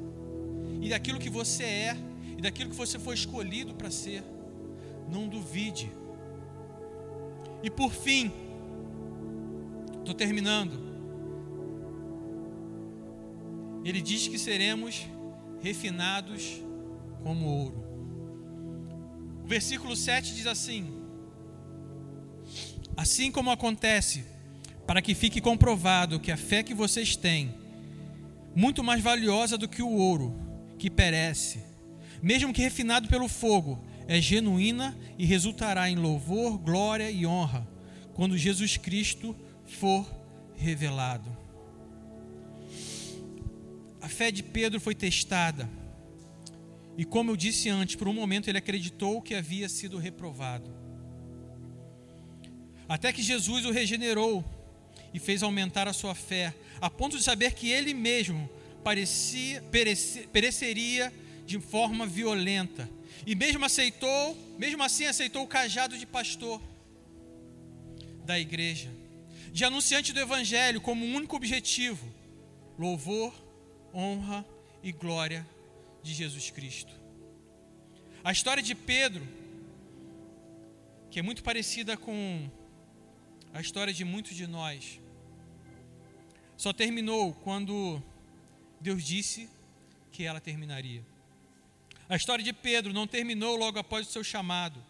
e 0.80 0.88
daquilo 0.88 1.20
que 1.20 1.30
você 1.30 1.62
é, 1.62 1.96
e 2.36 2.42
daquilo 2.42 2.70
que 2.70 2.76
você 2.76 2.98
foi 2.98 3.14
escolhido 3.14 3.74
para 3.74 3.90
ser. 3.90 4.24
Não 5.08 5.28
duvide. 5.28 5.92
E 7.62 7.70
por 7.70 7.92
fim, 7.92 8.32
estou 9.98 10.14
terminando. 10.14 10.90
Ele 13.84 14.00
diz 14.00 14.28
que 14.28 14.38
seremos 14.38 15.06
refinados 15.62 16.62
como 17.22 17.46
ouro. 17.46 17.84
O 19.44 19.46
versículo 19.46 19.94
7 19.94 20.34
diz 20.34 20.46
assim: 20.46 20.90
Assim 22.96 23.30
como 23.30 23.50
acontece, 23.50 24.24
para 24.86 25.00
que 25.00 25.14
fique 25.14 25.40
comprovado 25.40 26.20
que 26.20 26.32
a 26.32 26.36
fé 26.36 26.62
que 26.62 26.74
vocês 26.74 27.16
têm, 27.16 27.54
muito 28.54 28.82
mais 28.82 29.02
valiosa 29.02 29.56
do 29.56 29.68
que 29.68 29.82
o 29.82 29.90
ouro, 29.90 30.34
que 30.78 30.90
perece, 30.90 31.60
mesmo 32.22 32.52
que 32.52 32.62
refinado 32.62 33.08
pelo 33.08 33.28
fogo, 33.28 33.82
é 34.10 34.20
genuína 34.20 34.98
e 35.16 35.24
resultará 35.24 35.88
em 35.88 35.94
louvor, 35.94 36.58
glória 36.58 37.08
e 37.08 37.24
honra, 37.24 37.64
quando 38.12 38.36
Jesus 38.36 38.76
Cristo 38.76 39.36
for 39.64 40.04
revelado. 40.56 41.30
A 44.00 44.08
fé 44.08 44.32
de 44.32 44.42
Pedro 44.42 44.80
foi 44.80 44.96
testada. 44.96 45.70
E 46.98 47.04
como 47.04 47.30
eu 47.30 47.36
disse 47.36 47.68
antes, 47.68 47.94
por 47.94 48.08
um 48.08 48.12
momento 48.12 48.48
ele 48.48 48.58
acreditou 48.58 49.22
que 49.22 49.32
havia 49.32 49.68
sido 49.68 49.96
reprovado. 49.96 50.74
Até 52.88 53.12
que 53.12 53.22
Jesus 53.22 53.64
o 53.64 53.70
regenerou 53.70 54.44
e 55.14 55.20
fez 55.20 55.40
aumentar 55.40 55.86
a 55.86 55.92
sua 55.92 56.16
fé, 56.16 56.52
a 56.80 56.90
ponto 56.90 57.16
de 57.16 57.22
saber 57.22 57.52
que 57.52 57.70
ele 57.70 57.94
mesmo 57.94 58.50
parecia, 58.82 59.62
perece, 59.70 60.26
pereceria 60.32 61.12
de 61.46 61.60
forma 61.60 62.04
violenta. 62.06 62.90
E 63.26 63.34
mesmo 63.34 63.64
aceitou, 63.64 64.36
mesmo 64.58 64.82
assim 64.82 65.06
aceitou 65.06 65.42
o 65.42 65.46
cajado 65.46 65.96
de 65.96 66.06
pastor 66.06 66.60
da 68.24 68.38
igreja, 68.38 68.90
de 69.52 69.64
anunciante 69.64 70.12
do 70.12 70.20
evangelho 70.20 70.80
como 70.80 71.04
único 71.04 71.36
objetivo, 71.36 72.06
louvor 72.78 73.32
honra 73.92 74.44
e 74.82 74.92
glória 74.92 75.46
de 76.02 76.14
Jesus 76.14 76.50
Cristo. 76.50 76.92
A 78.22 78.32
história 78.32 78.62
de 78.62 78.74
Pedro, 78.74 79.26
que 81.10 81.18
é 81.18 81.22
muito 81.22 81.42
parecida 81.42 81.96
com 81.96 82.48
a 83.52 83.60
história 83.60 83.92
de 83.92 84.04
muitos 84.04 84.34
de 84.36 84.46
nós, 84.46 85.00
só 86.56 86.72
terminou 86.72 87.32
quando 87.32 88.02
Deus 88.80 89.02
disse 89.02 89.48
que 90.12 90.24
ela 90.24 90.40
terminaria. 90.40 91.02
A 92.10 92.16
história 92.16 92.44
de 92.44 92.52
Pedro 92.52 92.92
não 92.92 93.06
terminou 93.06 93.54
logo 93.54 93.78
após 93.78 94.08
o 94.08 94.10
seu 94.10 94.24
chamado. 94.24 94.84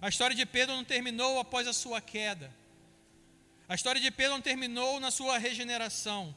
A 0.00 0.08
história 0.08 0.34
de 0.34 0.46
Pedro 0.46 0.74
não 0.74 0.82
terminou 0.82 1.38
após 1.38 1.68
a 1.68 1.74
sua 1.74 2.00
queda. 2.00 2.50
A 3.68 3.74
história 3.74 4.00
de 4.00 4.10
Pedro 4.10 4.32
não 4.32 4.40
terminou 4.40 4.98
na 4.98 5.10
sua 5.10 5.36
regeneração. 5.36 6.34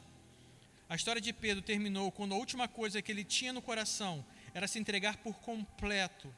A 0.86 0.94
história 0.94 1.18
de 1.18 1.32
Pedro 1.32 1.62
terminou 1.62 2.12
quando 2.12 2.34
a 2.34 2.36
última 2.36 2.68
coisa 2.68 3.00
que 3.00 3.10
ele 3.10 3.24
tinha 3.24 3.54
no 3.54 3.62
coração 3.62 4.22
era 4.52 4.68
se 4.68 4.78
entregar 4.78 5.16
por 5.16 5.34
completo. 5.38 6.34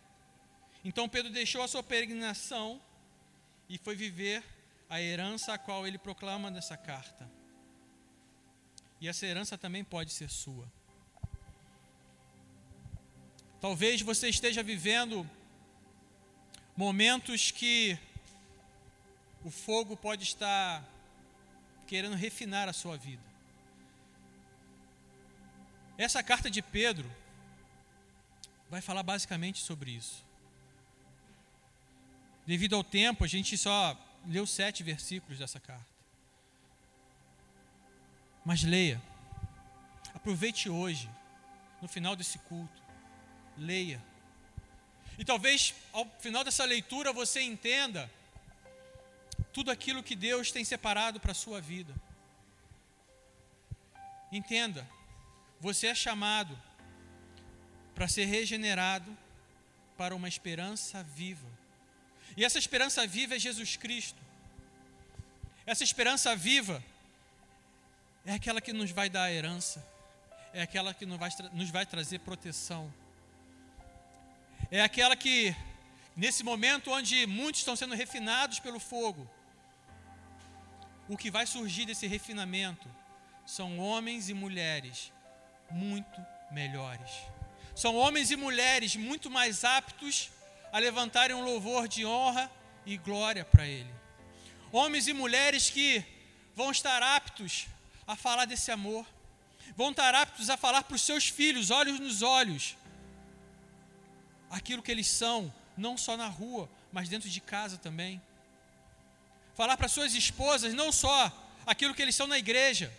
Então 0.84 1.08
Pedro 1.08 1.32
deixou 1.32 1.60
a 1.60 1.66
sua 1.66 1.82
peregrinação 1.82 2.80
e 3.68 3.76
foi 3.76 3.96
viver 3.96 4.44
a 4.88 5.02
herança 5.02 5.52
a 5.52 5.58
qual 5.58 5.84
ele 5.84 5.98
proclama 5.98 6.48
nessa 6.48 6.76
carta. 6.76 7.28
E 9.00 9.08
essa 9.08 9.26
herança 9.26 9.58
também 9.58 9.82
pode 9.82 10.12
ser 10.12 10.30
sua. 10.30 10.70
Talvez 13.60 14.00
você 14.00 14.28
esteja 14.28 14.62
vivendo 14.62 15.28
momentos 16.74 17.50
que 17.50 17.98
o 19.44 19.50
fogo 19.50 19.96
pode 19.96 20.22
estar 20.22 20.82
querendo 21.86 22.16
refinar 22.16 22.68
a 22.68 22.72
sua 22.72 22.96
vida. 22.96 23.22
Essa 25.98 26.22
carta 26.22 26.50
de 26.50 26.62
Pedro 26.62 27.10
vai 28.70 28.80
falar 28.80 29.02
basicamente 29.02 29.58
sobre 29.58 29.90
isso. 29.90 30.24
Devido 32.46 32.76
ao 32.76 32.82
tempo, 32.82 33.24
a 33.24 33.28
gente 33.28 33.58
só 33.58 33.94
leu 34.26 34.46
sete 34.46 34.82
versículos 34.82 35.38
dessa 35.38 35.60
carta. 35.60 35.86
Mas 38.42 38.62
leia. 38.62 39.00
Aproveite 40.14 40.70
hoje, 40.70 41.10
no 41.82 41.88
final 41.88 42.16
desse 42.16 42.38
culto. 42.38 42.79
Leia. 43.60 44.02
E 45.18 45.24
talvez 45.24 45.74
ao 45.92 46.06
final 46.18 46.42
dessa 46.42 46.64
leitura 46.64 47.12
você 47.12 47.42
entenda 47.42 48.10
tudo 49.52 49.70
aquilo 49.70 50.02
que 50.02 50.16
Deus 50.16 50.50
tem 50.50 50.64
separado 50.64 51.20
para 51.20 51.32
a 51.32 51.34
sua 51.34 51.60
vida. 51.60 51.94
Entenda, 54.32 54.88
você 55.60 55.88
é 55.88 55.94
chamado 55.94 56.58
para 57.94 58.08
ser 58.08 58.24
regenerado 58.24 59.14
para 59.98 60.14
uma 60.14 60.26
esperança 60.26 61.02
viva. 61.02 61.46
E 62.34 62.42
essa 62.42 62.58
esperança 62.58 63.06
viva 63.06 63.36
é 63.36 63.38
Jesus 63.38 63.76
Cristo. 63.76 64.22
Essa 65.66 65.84
esperança 65.84 66.34
viva 66.34 66.82
é 68.24 68.32
aquela 68.32 68.62
que 68.62 68.72
nos 68.72 68.90
vai 68.90 69.10
dar 69.10 69.24
a 69.24 69.32
herança, 69.32 69.86
é 70.54 70.62
aquela 70.62 70.94
que 70.94 71.04
nos 71.04 71.18
vai, 71.18 71.30
nos 71.52 71.68
vai 71.68 71.84
trazer 71.84 72.20
proteção, 72.20 72.90
é 74.70 74.80
aquela 74.80 75.16
que, 75.16 75.54
nesse 76.16 76.44
momento 76.44 76.92
onde 76.92 77.26
muitos 77.26 77.60
estão 77.60 77.74
sendo 77.74 77.94
refinados 77.94 78.60
pelo 78.60 78.78
fogo, 78.78 79.28
o 81.08 81.16
que 81.16 81.30
vai 81.30 81.46
surgir 81.46 81.86
desse 81.86 82.06
refinamento 82.06 82.88
são 83.44 83.78
homens 83.80 84.28
e 84.28 84.34
mulheres 84.34 85.12
muito 85.70 86.24
melhores. 86.52 87.10
São 87.74 87.96
homens 87.96 88.30
e 88.30 88.36
mulheres 88.36 88.94
muito 88.94 89.28
mais 89.28 89.64
aptos 89.64 90.30
a 90.72 90.78
levantarem 90.78 91.34
um 91.34 91.44
louvor 91.44 91.88
de 91.88 92.06
honra 92.06 92.50
e 92.86 92.96
glória 92.96 93.44
para 93.44 93.66
Ele. 93.66 93.92
Homens 94.70 95.08
e 95.08 95.12
mulheres 95.12 95.68
que 95.68 96.04
vão 96.54 96.70
estar 96.70 97.02
aptos 97.02 97.66
a 98.06 98.14
falar 98.14 98.44
desse 98.44 98.70
amor, 98.70 99.04
vão 99.76 99.90
estar 99.90 100.14
aptos 100.14 100.48
a 100.48 100.56
falar 100.56 100.84
para 100.84 100.94
os 100.94 101.02
seus 101.02 101.28
filhos, 101.28 101.70
olhos 101.70 101.98
nos 101.98 102.22
olhos, 102.22 102.76
aquilo 104.50 104.82
que 104.82 104.90
eles 104.90 105.06
são, 105.06 105.52
não 105.76 105.96
só 105.96 106.16
na 106.16 106.26
rua, 106.26 106.68
mas 106.92 107.08
dentro 107.08 107.28
de 107.28 107.40
casa 107.40 107.78
também. 107.78 108.20
Falar 109.54 109.76
para 109.76 109.88
suas 109.88 110.14
esposas 110.14 110.74
não 110.74 110.90
só 110.90 111.32
aquilo 111.66 111.94
que 111.94 112.02
eles 112.02 112.16
são 112.16 112.26
na 112.26 112.38
igreja, 112.38 112.92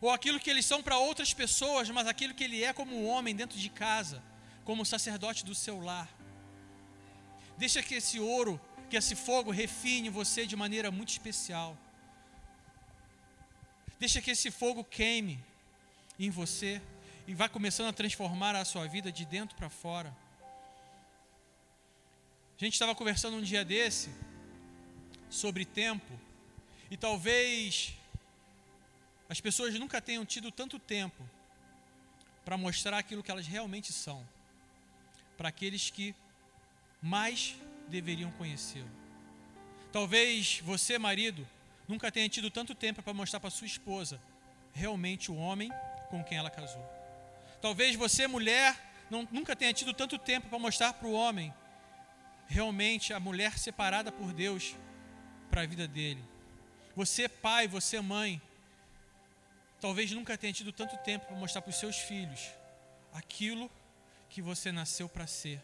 ou 0.00 0.10
aquilo 0.10 0.38
que 0.38 0.50
eles 0.50 0.66
são 0.66 0.82
para 0.82 0.98
outras 0.98 1.32
pessoas, 1.32 1.88
mas 1.90 2.06
aquilo 2.06 2.34
que 2.34 2.44
ele 2.44 2.62
é 2.62 2.72
como 2.72 3.04
homem 3.04 3.34
dentro 3.34 3.58
de 3.58 3.68
casa, 3.68 4.22
como 4.64 4.84
sacerdote 4.84 5.44
do 5.44 5.54
seu 5.54 5.80
lar. 5.80 6.08
Deixa 7.56 7.82
que 7.82 7.94
esse 7.96 8.20
ouro, 8.20 8.60
que 8.88 8.96
esse 8.96 9.16
fogo 9.16 9.50
refine 9.50 10.08
você 10.08 10.46
de 10.46 10.54
maneira 10.54 10.90
muito 10.90 11.08
especial. 11.08 11.76
Deixa 13.98 14.22
que 14.22 14.30
esse 14.30 14.50
fogo 14.50 14.84
queime 14.84 15.44
em 16.18 16.30
você 16.30 16.80
e 17.28 17.34
vai 17.34 17.46
começando 17.46 17.88
a 17.88 17.92
transformar 17.92 18.56
a 18.56 18.64
sua 18.64 18.88
vida 18.88 19.12
de 19.12 19.26
dentro 19.26 19.54
para 19.54 19.68
fora. 19.68 20.16
A 22.58 22.64
gente 22.64 22.72
estava 22.72 22.94
conversando 22.94 23.36
um 23.36 23.42
dia 23.42 23.62
desse 23.66 24.08
sobre 25.28 25.66
tempo 25.66 26.18
e 26.90 26.96
talvez 26.96 27.92
as 29.28 29.42
pessoas 29.42 29.74
nunca 29.74 30.00
tenham 30.00 30.24
tido 30.24 30.50
tanto 30.50 30.78
tempo 30.78 31.22
para 32.46 32.56
mostrar 32.56 32.96
aquilo 32.96 33.22
que 33.22 33.30
elas 33.30 33.46
realmente 33.46 33.92
são 33.92 34.26
para 35.36 35.50
aqueles 35.50 35.90
que 35.90 36.14
mais 37.02 37.56
deveriam 37.88 38.30
conhecê-lo. 38.32 38.90
Talvez 39.92 40.60
você, 40.60 40.98
marido, 40.98 41.46
nunca 41.86 42.10
tenha 42.10 42.28
tido 42.30 42.50
tanto 42.50 42.74
tempo 42.74 43.02
para 43.02 43.12
mostrar 43.12 43.38
para 43.38 43.50
sua 43.50 43.66
esposa 43.66 44.18
realmente 44.72 45.30
o 45.30 45.36
homem 45.36 45.70
com 46.08 46.24
quem 46.24 46.38
ela 46.38 46.48
casou. 46.48 46.97
Talvez 47.60 47.96
você, 47.96 48.26
mulher, 48.26 48.76
não, 49.10 49.26
nunca 49.30 49.56
tenha 49.56 49.72
tido 49.72 49.92
tanto 49.92 50.18
tempo 50.18 50.48
para 50.48 50.58
mostrar 50.58 50.92
para 50.92 51.08
o 51.08 51.12
homem 51.12 51.52
realmente 52.46 53.12
a 53.12 53.20
mulher 53.20 53.58
separada 53.58 54.10
por 54.10 54.32
Deus 54.32 54.74
para 55.50 55.62
a 55.62 55.66
vida 55.66 55.88
dele. 55.88 56.22
Você, 56.94 57.28
pai, 57.28 57.68
você, 57.68 58.00
mãe, 58.00 58.40
talvez 59.80 60.10
nunca 60.12 60.36
tenha 60.36 60.52
tido 60.52 60.72
tanto 60.72 60.96
tempo 60.98 61.26
para 61.26 61.36
mostrar 61.36 61.62
para 61.62 61.70
os 61.70 61.76
seus 61.76 61.96
filhos 61.96 62.40
aquilo 63.12 63.70
que 64.28 64.40
você 64.42 64.70
nasceu 64.72 65.08
para 65.08 65.26
ser. 65.26 65.60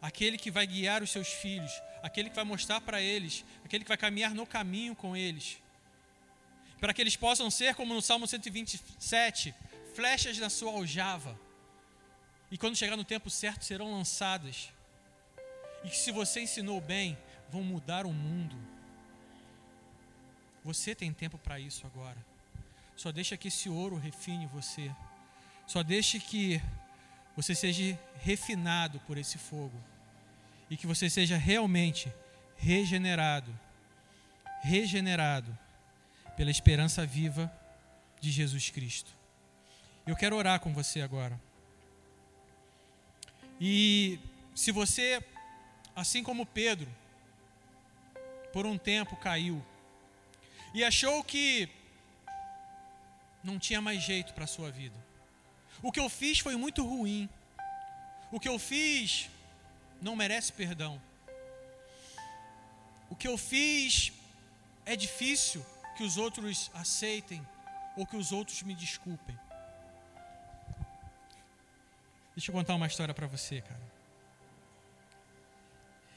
Aquele 0.00 0.38
que 0.38 0.50
vai 0.50 0.66
guiar 0.66 1.02
os 1.02 1.10
seus 1.10 1.28
filhos, 1.28 1.70
aquele 2.02 2.30
que 2.30 2.36
vai 2.36 2.44
mostrar 2.44 2.80
para 2.80 3.00
eles, 3.00 3.44
aquele 3.64 3.84
que 3.84 3.88
vai 3.88 3.98
caminhar 3.98 4.34
no 4.34 4.46
caminho 4.46 4.94
com 4.94 5.16
eles. 5.16 5.58
Para 6.80 6.94
que 6.94 7.02
eles 7.02 7.16
possam 7.16 7.50
ser, 7.50 7.74
como 7.74 7.92
no 7.92 8.00
Salmo 8.00 8.26
127, 8.26 9.54
flechas 10.00 10.38
na 10.38 10.48
sua 10.48 10.72
aljava. 10.72 11.38
E 12.50 12.56
quando 12.56 12.74
chegar 12.74 12.96
no 12.96 13.04
tempo 13.04 13.28
certo 13.28 13.66
serão 13.66 13.92
lançadas. 13.92 14.72
E 15.84 15.90
que 15.90 15.96
se 15.98 16.10
você 16.10 16.40
ensinou 16.40 16.80
bem, 16.80 17.18
vão 17.50 17.62
mudar 17.62 18.06
o 18.06 18.12
mundo. 18.12 18.56
Você 20.64 20.94
tem 20.94 21.12
tempo 21.12 21.36
para 21.36 21.60
isso 21.60 21.86
agora. 21.86 22.16
Só 22.96 23.12
deixa 23.12 23.36
que 23.36 23.48
esse 23.48 23.68
ouro 23.68 23.98
refine 23.98 24.46
você. 24.46 24.90
Só 25.66 25.82
deixe 25.82 26.18
que 26.18 26.62
você 27.36 27.54
seja 27.54 27.98
refinado 28.22 29.00
por 29.00 29.18
esse 29.18 29.36
fogo. 29.36 29.78
E 30.70 30.78
que 30.78 30.86
você 30.86 31.10
seja 31.10 31.36
realmente 31.36 32.10
regenerado. 32.56 33.52
Regenerado 34.62 35.56
pela 36.38 36.50
esperança 36.50 37.04
viva 37.04 37.52
de 38.18 38.30
Jesus 38.30 38.70
Cristo. 38.70 39.19
Eu 40.06 40.16
quero 40.16 40.36
orar 40.36 40.60
com 40.60 40.72
você 40.72 41.00
agora. 41.02 41.40
E 43.60 44.18
se 44.54 44.72
você, 44.72 45.22
assim 45.94 46.22
como 46.22 46.46
Pedro, 46.46 46.90
por 48.52 48.66
um 48.66 48.78
tempo 48.78 49.16
caiu 49.16 49.64
e 50.72 50.82
achou 50.82 51.22
que 51.22 51.68
não 53.42 53.58
tinha 53.58 53.80
mais 53.80 54.02
jeito 54.02 54.32
para 54.34 54.44
a 54.44 54.48
sua 54.48 54.70
vida. 54.70 54.96
O 55.82 55.90
que 55.90 56.00
eu 56.00 56.08
fiz 56.08 56.38
foi 56.38 56.56
muito 56.56 56.84
ruim. 56.84 57.28
O 58.30 58.38
que 58.38 58.48
eu 58.48 58.58
fiz 58.58 59.28
não 60.00 60.16
merece 60.16 60.52
perdão. 60.52 61.00
O 63.08 63.16
que 63.16 63.28
eu 63.28 63.36
fiz 63.36 64.12
é 64.86 64.94
difícil 64.94 65.64
que 65.96 66.04
os 66.04 66.16
outros 66.16 66.70
aceitem 66.74 67.46
ou 67.96 68.06
que 68.06 68.16
os 68.16 68.32
outros 68.32 68.62
me 68.62 68.74
desculpem. 68.74 69.38
Deixa 72.40 72.50
eu 72.50 72.54
contar 72.54 72.74
uma 72.74 72.86
história 72.86 73.12
para 73.12 73.26
você, 73.26 73.60
cara. 73.60 73.92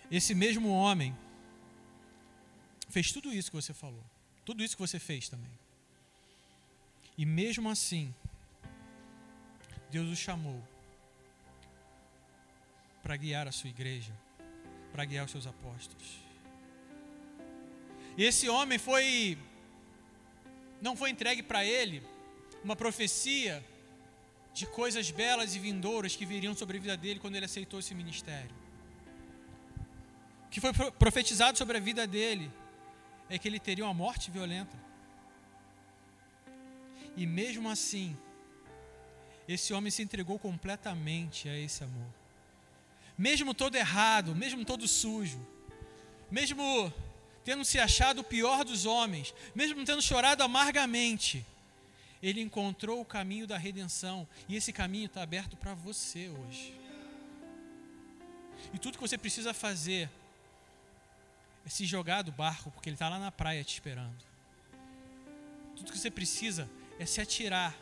Esse 0.10 0.34
mesmo 0.34 0.70
homem 0.70 1.14
fez 2.88 3.12
tudo 3.12 3.34
isso 3.34 3.52
que 3.52 3.58
você 3.58 3.74
falou. 3.74 4.02
Tudo 4.46 4.64
isso 4.64 4.78
que 4.78 4.82
você 4.82 5.00
fez 5.00 5.28
também. 5.28 5.52
E 7.18 7.26
mesmo 7.26 7.70
assim, 7.70 8.16
Deus 9.92 10.08
o 10.08 10.16
chamou 10.16 10.66
para 13.02 13.18
guiar 13.18 13.46
a 13.46 13.52
sua 13.52 13.70
igreja, 13.70 14.14
para 14.94 15.04
guiar 15.04 15.26
os 15.26 15.32
seus 15.32 15.46
apóstolos. 15.46 16.20
Esse 18.18 18.48
homem 18.48 18.80
foi 18.80 19.38
não 20.82 20.96
foi 20.96 21.10
entregue 21.10 21.44
para 21.44 21.66
ele 21.66 22.02
uma 22.64 22.78
profecia 22.78 23.62
de 24.54 24.66
coisas 24.68 25.10
belas 25.10 25.56
e 25.56 25.60
vindouras 25.60 26.16
que 26.16 26.26
viriam 26.26 26.56
sobre 26.56 26.78
a 26.78 26.82
vida 26.82 26.98
dele 26.98 27.20
quando 27.20 27.36
ele 27.36 27.46
aceitou 27.46 27.80
esse 27.80 27.96
ministério. 27.96 28.52
O 30.46 30.50
que 30.50 30.62
foi 30.62 30.72
profetizado 30.92 31.58
sobre 31.58 31.78
a 31.78 31.80
vida 31.80 32.06
dele 32.06 32.52
é 33.30 33.40
que 33.40 33.48
ele 33.48 33.60
teria 33.60 33.84
uma 33.84 33.94
morte 33.94 34.30
violenta. 34.30 34.78
E 37.18 37.26
mesmo 37.26 37.70
assim, 37.70 38.16
esse 39.48 39.74
homem 39.74 39.90
se 39.90 40.04
entregou 40.04 40.38
completamente 40.38 41.50
a 41.50 41.58
esse 41.58 41.84
amor. 41.84 42.08
Mesmo 43.18 43.54
todo 43.54 43.76
errado, 43.76 44.36
mesmo 44.36 44.64
todo 44.64 44.88
sujo, 44.88 45.40
mesmo 46.30 46.94
tendo 47.44 47.66
se 47.66 47.80
achado 47.80 48.22
o 48.22 48.24
pior 48.24 48.64
dos 48.64 48.86
homens, 48.86 49.34
mesmo 49.54 49.84
tendo 49.84 50.02
chorado 50.02 50.44
amargamente, 50.44 51.46
ele 52.24 52.40
encontrou 52.40 53.02
o 53.02 53.06
caminho 53.06 53.46
da 53.46 53.58
redenção 53.58 54.26
e 54.48 54.56
esse 54.56 54.72
caminho 54.72 55.08
está 55.08 55.22
aberto 55.22 55.58
para 55.58 55.74
você 55.74 56.30
hoje. 56.30 56.74
E 58.74 58.80
tudo 58.80 58.98
que 58.98 59.02
você 59.02 59.18
precisa 59.18 59.54
fazer 59.54 60.10
é 61.66 61.70
se 61.70 61.86
jogar 61.86 62.22
do 62.22 62.32
barco, 62.32 62.72
porque 62.72 62.88
ele 62.88 62.96
está 62.96 63.10
lá 63.10 63.20
na 63.20 63.30
praia 63.30 63.62
te 63.62 63.74
esperando. 63.74 64.16
Tudo 65.76 65.92
que 65.92 65.98
você 65.98 66.10
precisa 66.10 66.70
é 66.98 67.06
se 67.06 67.20
atirar 67.20 67.76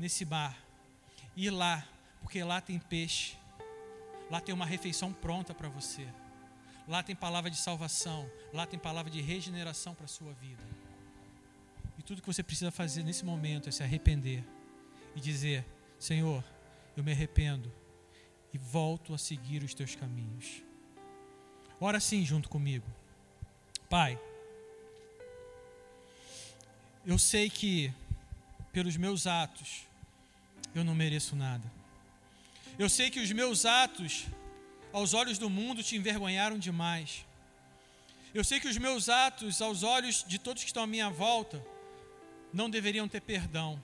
nesse 0.00 0.24
mar, 0.24 0.58
ir 1.36 1.50
lá, 1.50 1.86
porque 2.22 2.42
lá 2.42 2.60
tem 2.60 2.80
peixe, 2.80 3.36
lá 4.28 4.40
tem 4.40 4.52
uma 4.52 4.66
refeição 4.66 5.12
pronta 5.12 5.54
para 5.54 5.68
você, 5.68 6.08
lá 6.88 7.04
tem 7.04 7.14
palavra 7.14 7.48
de 7.48 7.56
salvação, 7.56 8.28
lá 8.52 8.66
tem 8.66 8.80
palavra 8.80 9.10
de 9.12 9.20
regeneração 9.20 9.94
para 9.94 10.06
a 10.06 10.08
sua 10.08 10.32
vida. 10.32 10.89
E 12.00 12.02
tudo 12.02 12.22
que 12.22 12.26
você 12.26 12.42
precisa 12.42 12.70
fazer 12.70 13.02
nesse 13.02 13.26
momento 13.26 13.68
é 13.68 13.72
se 13.72 13.82
arrepender 13.82 14.42
e 15.14 15.20
dizer: 15.20 15.66
Senhor, 15.98 16.42
eu 16.96 17.04
me 17.04 17.12
arrependo 17.12 17.70
e 18.54 18.56
volto 18.56 19.12
a 19.12 19.18
seguir 19.18 19.62
os 19.62 19.74
teus 19.74 19.94
caminhos. 19.94 20.62
Ora 21.78 22.00
sim 22.00 22.24
junto 22.24 22.48
comigo. 22.48 22.86
Pai, 23.90 24.18
eu 27.04 27.18
sei 27.18 27.50
que 27.50 27.92
pelos 28.72 28.96
meus 28.96 29.26
atos 29.26 29.82
eu 30.74 30.82
não 30.82 30.94
mereço 30.94 31.36
nada. 31.36 31.70
Eu 32.78 32.88
sei 32.88 33.10
que 33.10 33.20
os 33.20 33.30
meus 33.30 33.66
atos 33.66 34.24
aos 34.90 35.12
olhos 35.12 35.36
do 35.36 35.50
mundo 35.50 35.82
te 35.82 35.96
envergonharam 35.96 36.58
demais. 36.58 37.26
Eu 38.32 38.42
sei 38.42 38.58
que 38.58 38.68
os 38.68 38.78
meus 38.78 39.10
atos 39.10 39.60
aos 39.60 39.82
olhos 39.82 40.24
de 40.26 40.38
todos 40.38 40.62
que 40.62 40.70
estão 40.70 40.84
à 40.84 40.86
minha 40.86 41.10
volta 41.10 41.62
não 42.52 42.68
deveriam 42.68 43.08
ter 43.08 43.20
perdão. 43.20 43.80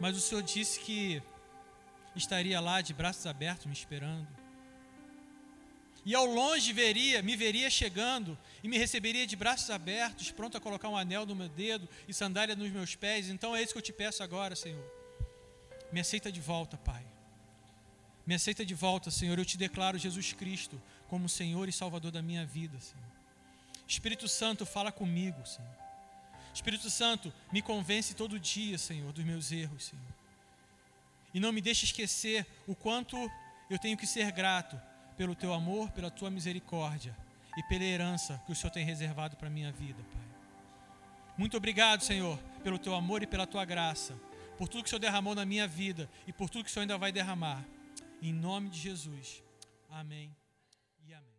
Mas 0.00 0.16
o 0.16 0.20
Senhor 0.20 0.42
disse 0.42 0.80
que 0.80 1.22
estaria 2.14 2.60
lá 2.60 2.80
de 2.80 2.94
braços 2.94 3.26
abertos 3.26 3.66
me 3.66 3.72
esperando. 3.72 4.26
E 6.04 6.14
ao 6.14 6.24
longe 6.24 6.72
veria, 6.72 7.20
me 7.22 7.36
veria 7.36 7.68
chegando 7.68 8.38
e 8.62 8.68
me 8.68 8.78
receberia 8.78 9.26
de 9.26 9.36
braços 9.36 9.68
abertos, 9.68 10.30
pronto 10.30 10.56
a 10.56 10.60
colocar 10.60 10.88
um 10.88 10.96
anel 10.96 11.26
no 11.26 11.34
meu 11.34 11.48
dedo 11.48 11.88
e 12.06 12.14
sandália 12.14 12.56
nos 12.56 12.70
meus 12.70 12.94
pés. 12.94 13.28
Então 13.28 13.54
é 13.54 13.62
isso 13.62 13.72
que 13.72 13.78
eu 13.78 13.82
te 13.82 13.92
peço 13.92 14.22
agora, 14.22 14.56
Senhor. 14.56 14.82
Me 15.92 16.00
aceita 16.00 16.30
de 16.30 16.40
volta, 16.40 16.76
Pai. 16.76 17.04
Me 18.26 18.34
aceita 18.34 18.64
de 18.64 18.74
volta, 18.74 19.10
Senhor. 19.10 19.38
Eu 19.38 19.44
te 19.44 19.58
declaro 19.58 19.98
Jesus 19.98 20.32
Cristo 20.32 20.80
como 21.08 21.28
Senhor 21.28 21.68
e 21.68 21.72
Salvador 21.72 22.10
da 22.10 22.22
minha 22.22 22.46
vida, 22.46 22.78
Senhor. 22.80 23.04
Espírito 23.86 24.28
Santo, 24.28 24.64
fala 24.64 24.92
comigo, 24.92 25.46
Senhor. 25.46 25.87
Espírito 26.58 26.90
Santo, 26.90 27.32
me 27.52 27.62
convence 27.62 28.14
todo 28.14 28.38
dia, 28.38 28.76
Senhor, 28.78 29.12
dos 29.12 29.24
meus 29.24 29.52
erros, 29.52 29.84
Senhor. 29.84 30.04
E 31.32 31.38
não 31.38 31.52
me 31.52 31.60
deixe 31.60 31.84
esquecer 31.84 32.44
o 32.66 32.74
quanto 32.74 33.16
eu 33.70 33.78
tenho 33.78 33.96
que 33.96 34.08
ser 34.08 34.32
grato 34.32 34.76
pelo 35.16 35.36
teu 35.36 35.54
amor, 35.54 35.88
pela 35.92 36.10
tua 36.10 36.30
misericórdia 36.30 37.16
e 37.56 37.62
pela 37.62 37.84
herança 37.84 38.42
que 38.44 38.50
o 38.50 38.56
Senhor 38.56 38.72
tem 38.72 38.84
reservado 38.84 39.36
para 39.36 39.46
a 39.46 39.50
minha 39.50 39.70
vida, 39.70 40.02
Pai. 40.12 40.22
Muito 41.36 41.56
obrigado, 41.56 42.02
Senhor, 42.02 42.36
pelo 42.64 42.78
teu 42.78 42.92
amor 42.92 43.22
e 43.22 43.26
pela 43.26 43.46
tua 43.46 43.64
graça, 43.64 44.14
por 44.56 44.66
tudo 44.66 44.82
que 44.82 44.88
o 44.88 44.90
Senhor 44.90 45.00
derramou 45.00 45.36
na 45.36 45.46
minha 45.46 45.68
vida 45.68 46.10
e 46.26 46.32
por 46.32 46.50
tudo 46.50 46.64
que 46.64 46.70
o 46.70 46.72
Senhor 46.72 46.82
ainda 46.82 46.98
vai 46.98 47.12
derramar. 47.12 47.64
Em 48.20 48.32
nome 48.32 48.68
de 48.68 48.80
Jesus. 48.80 49.44
Amém 49.88 50.34
e 51.06 51.14
amém. 51.14 51.32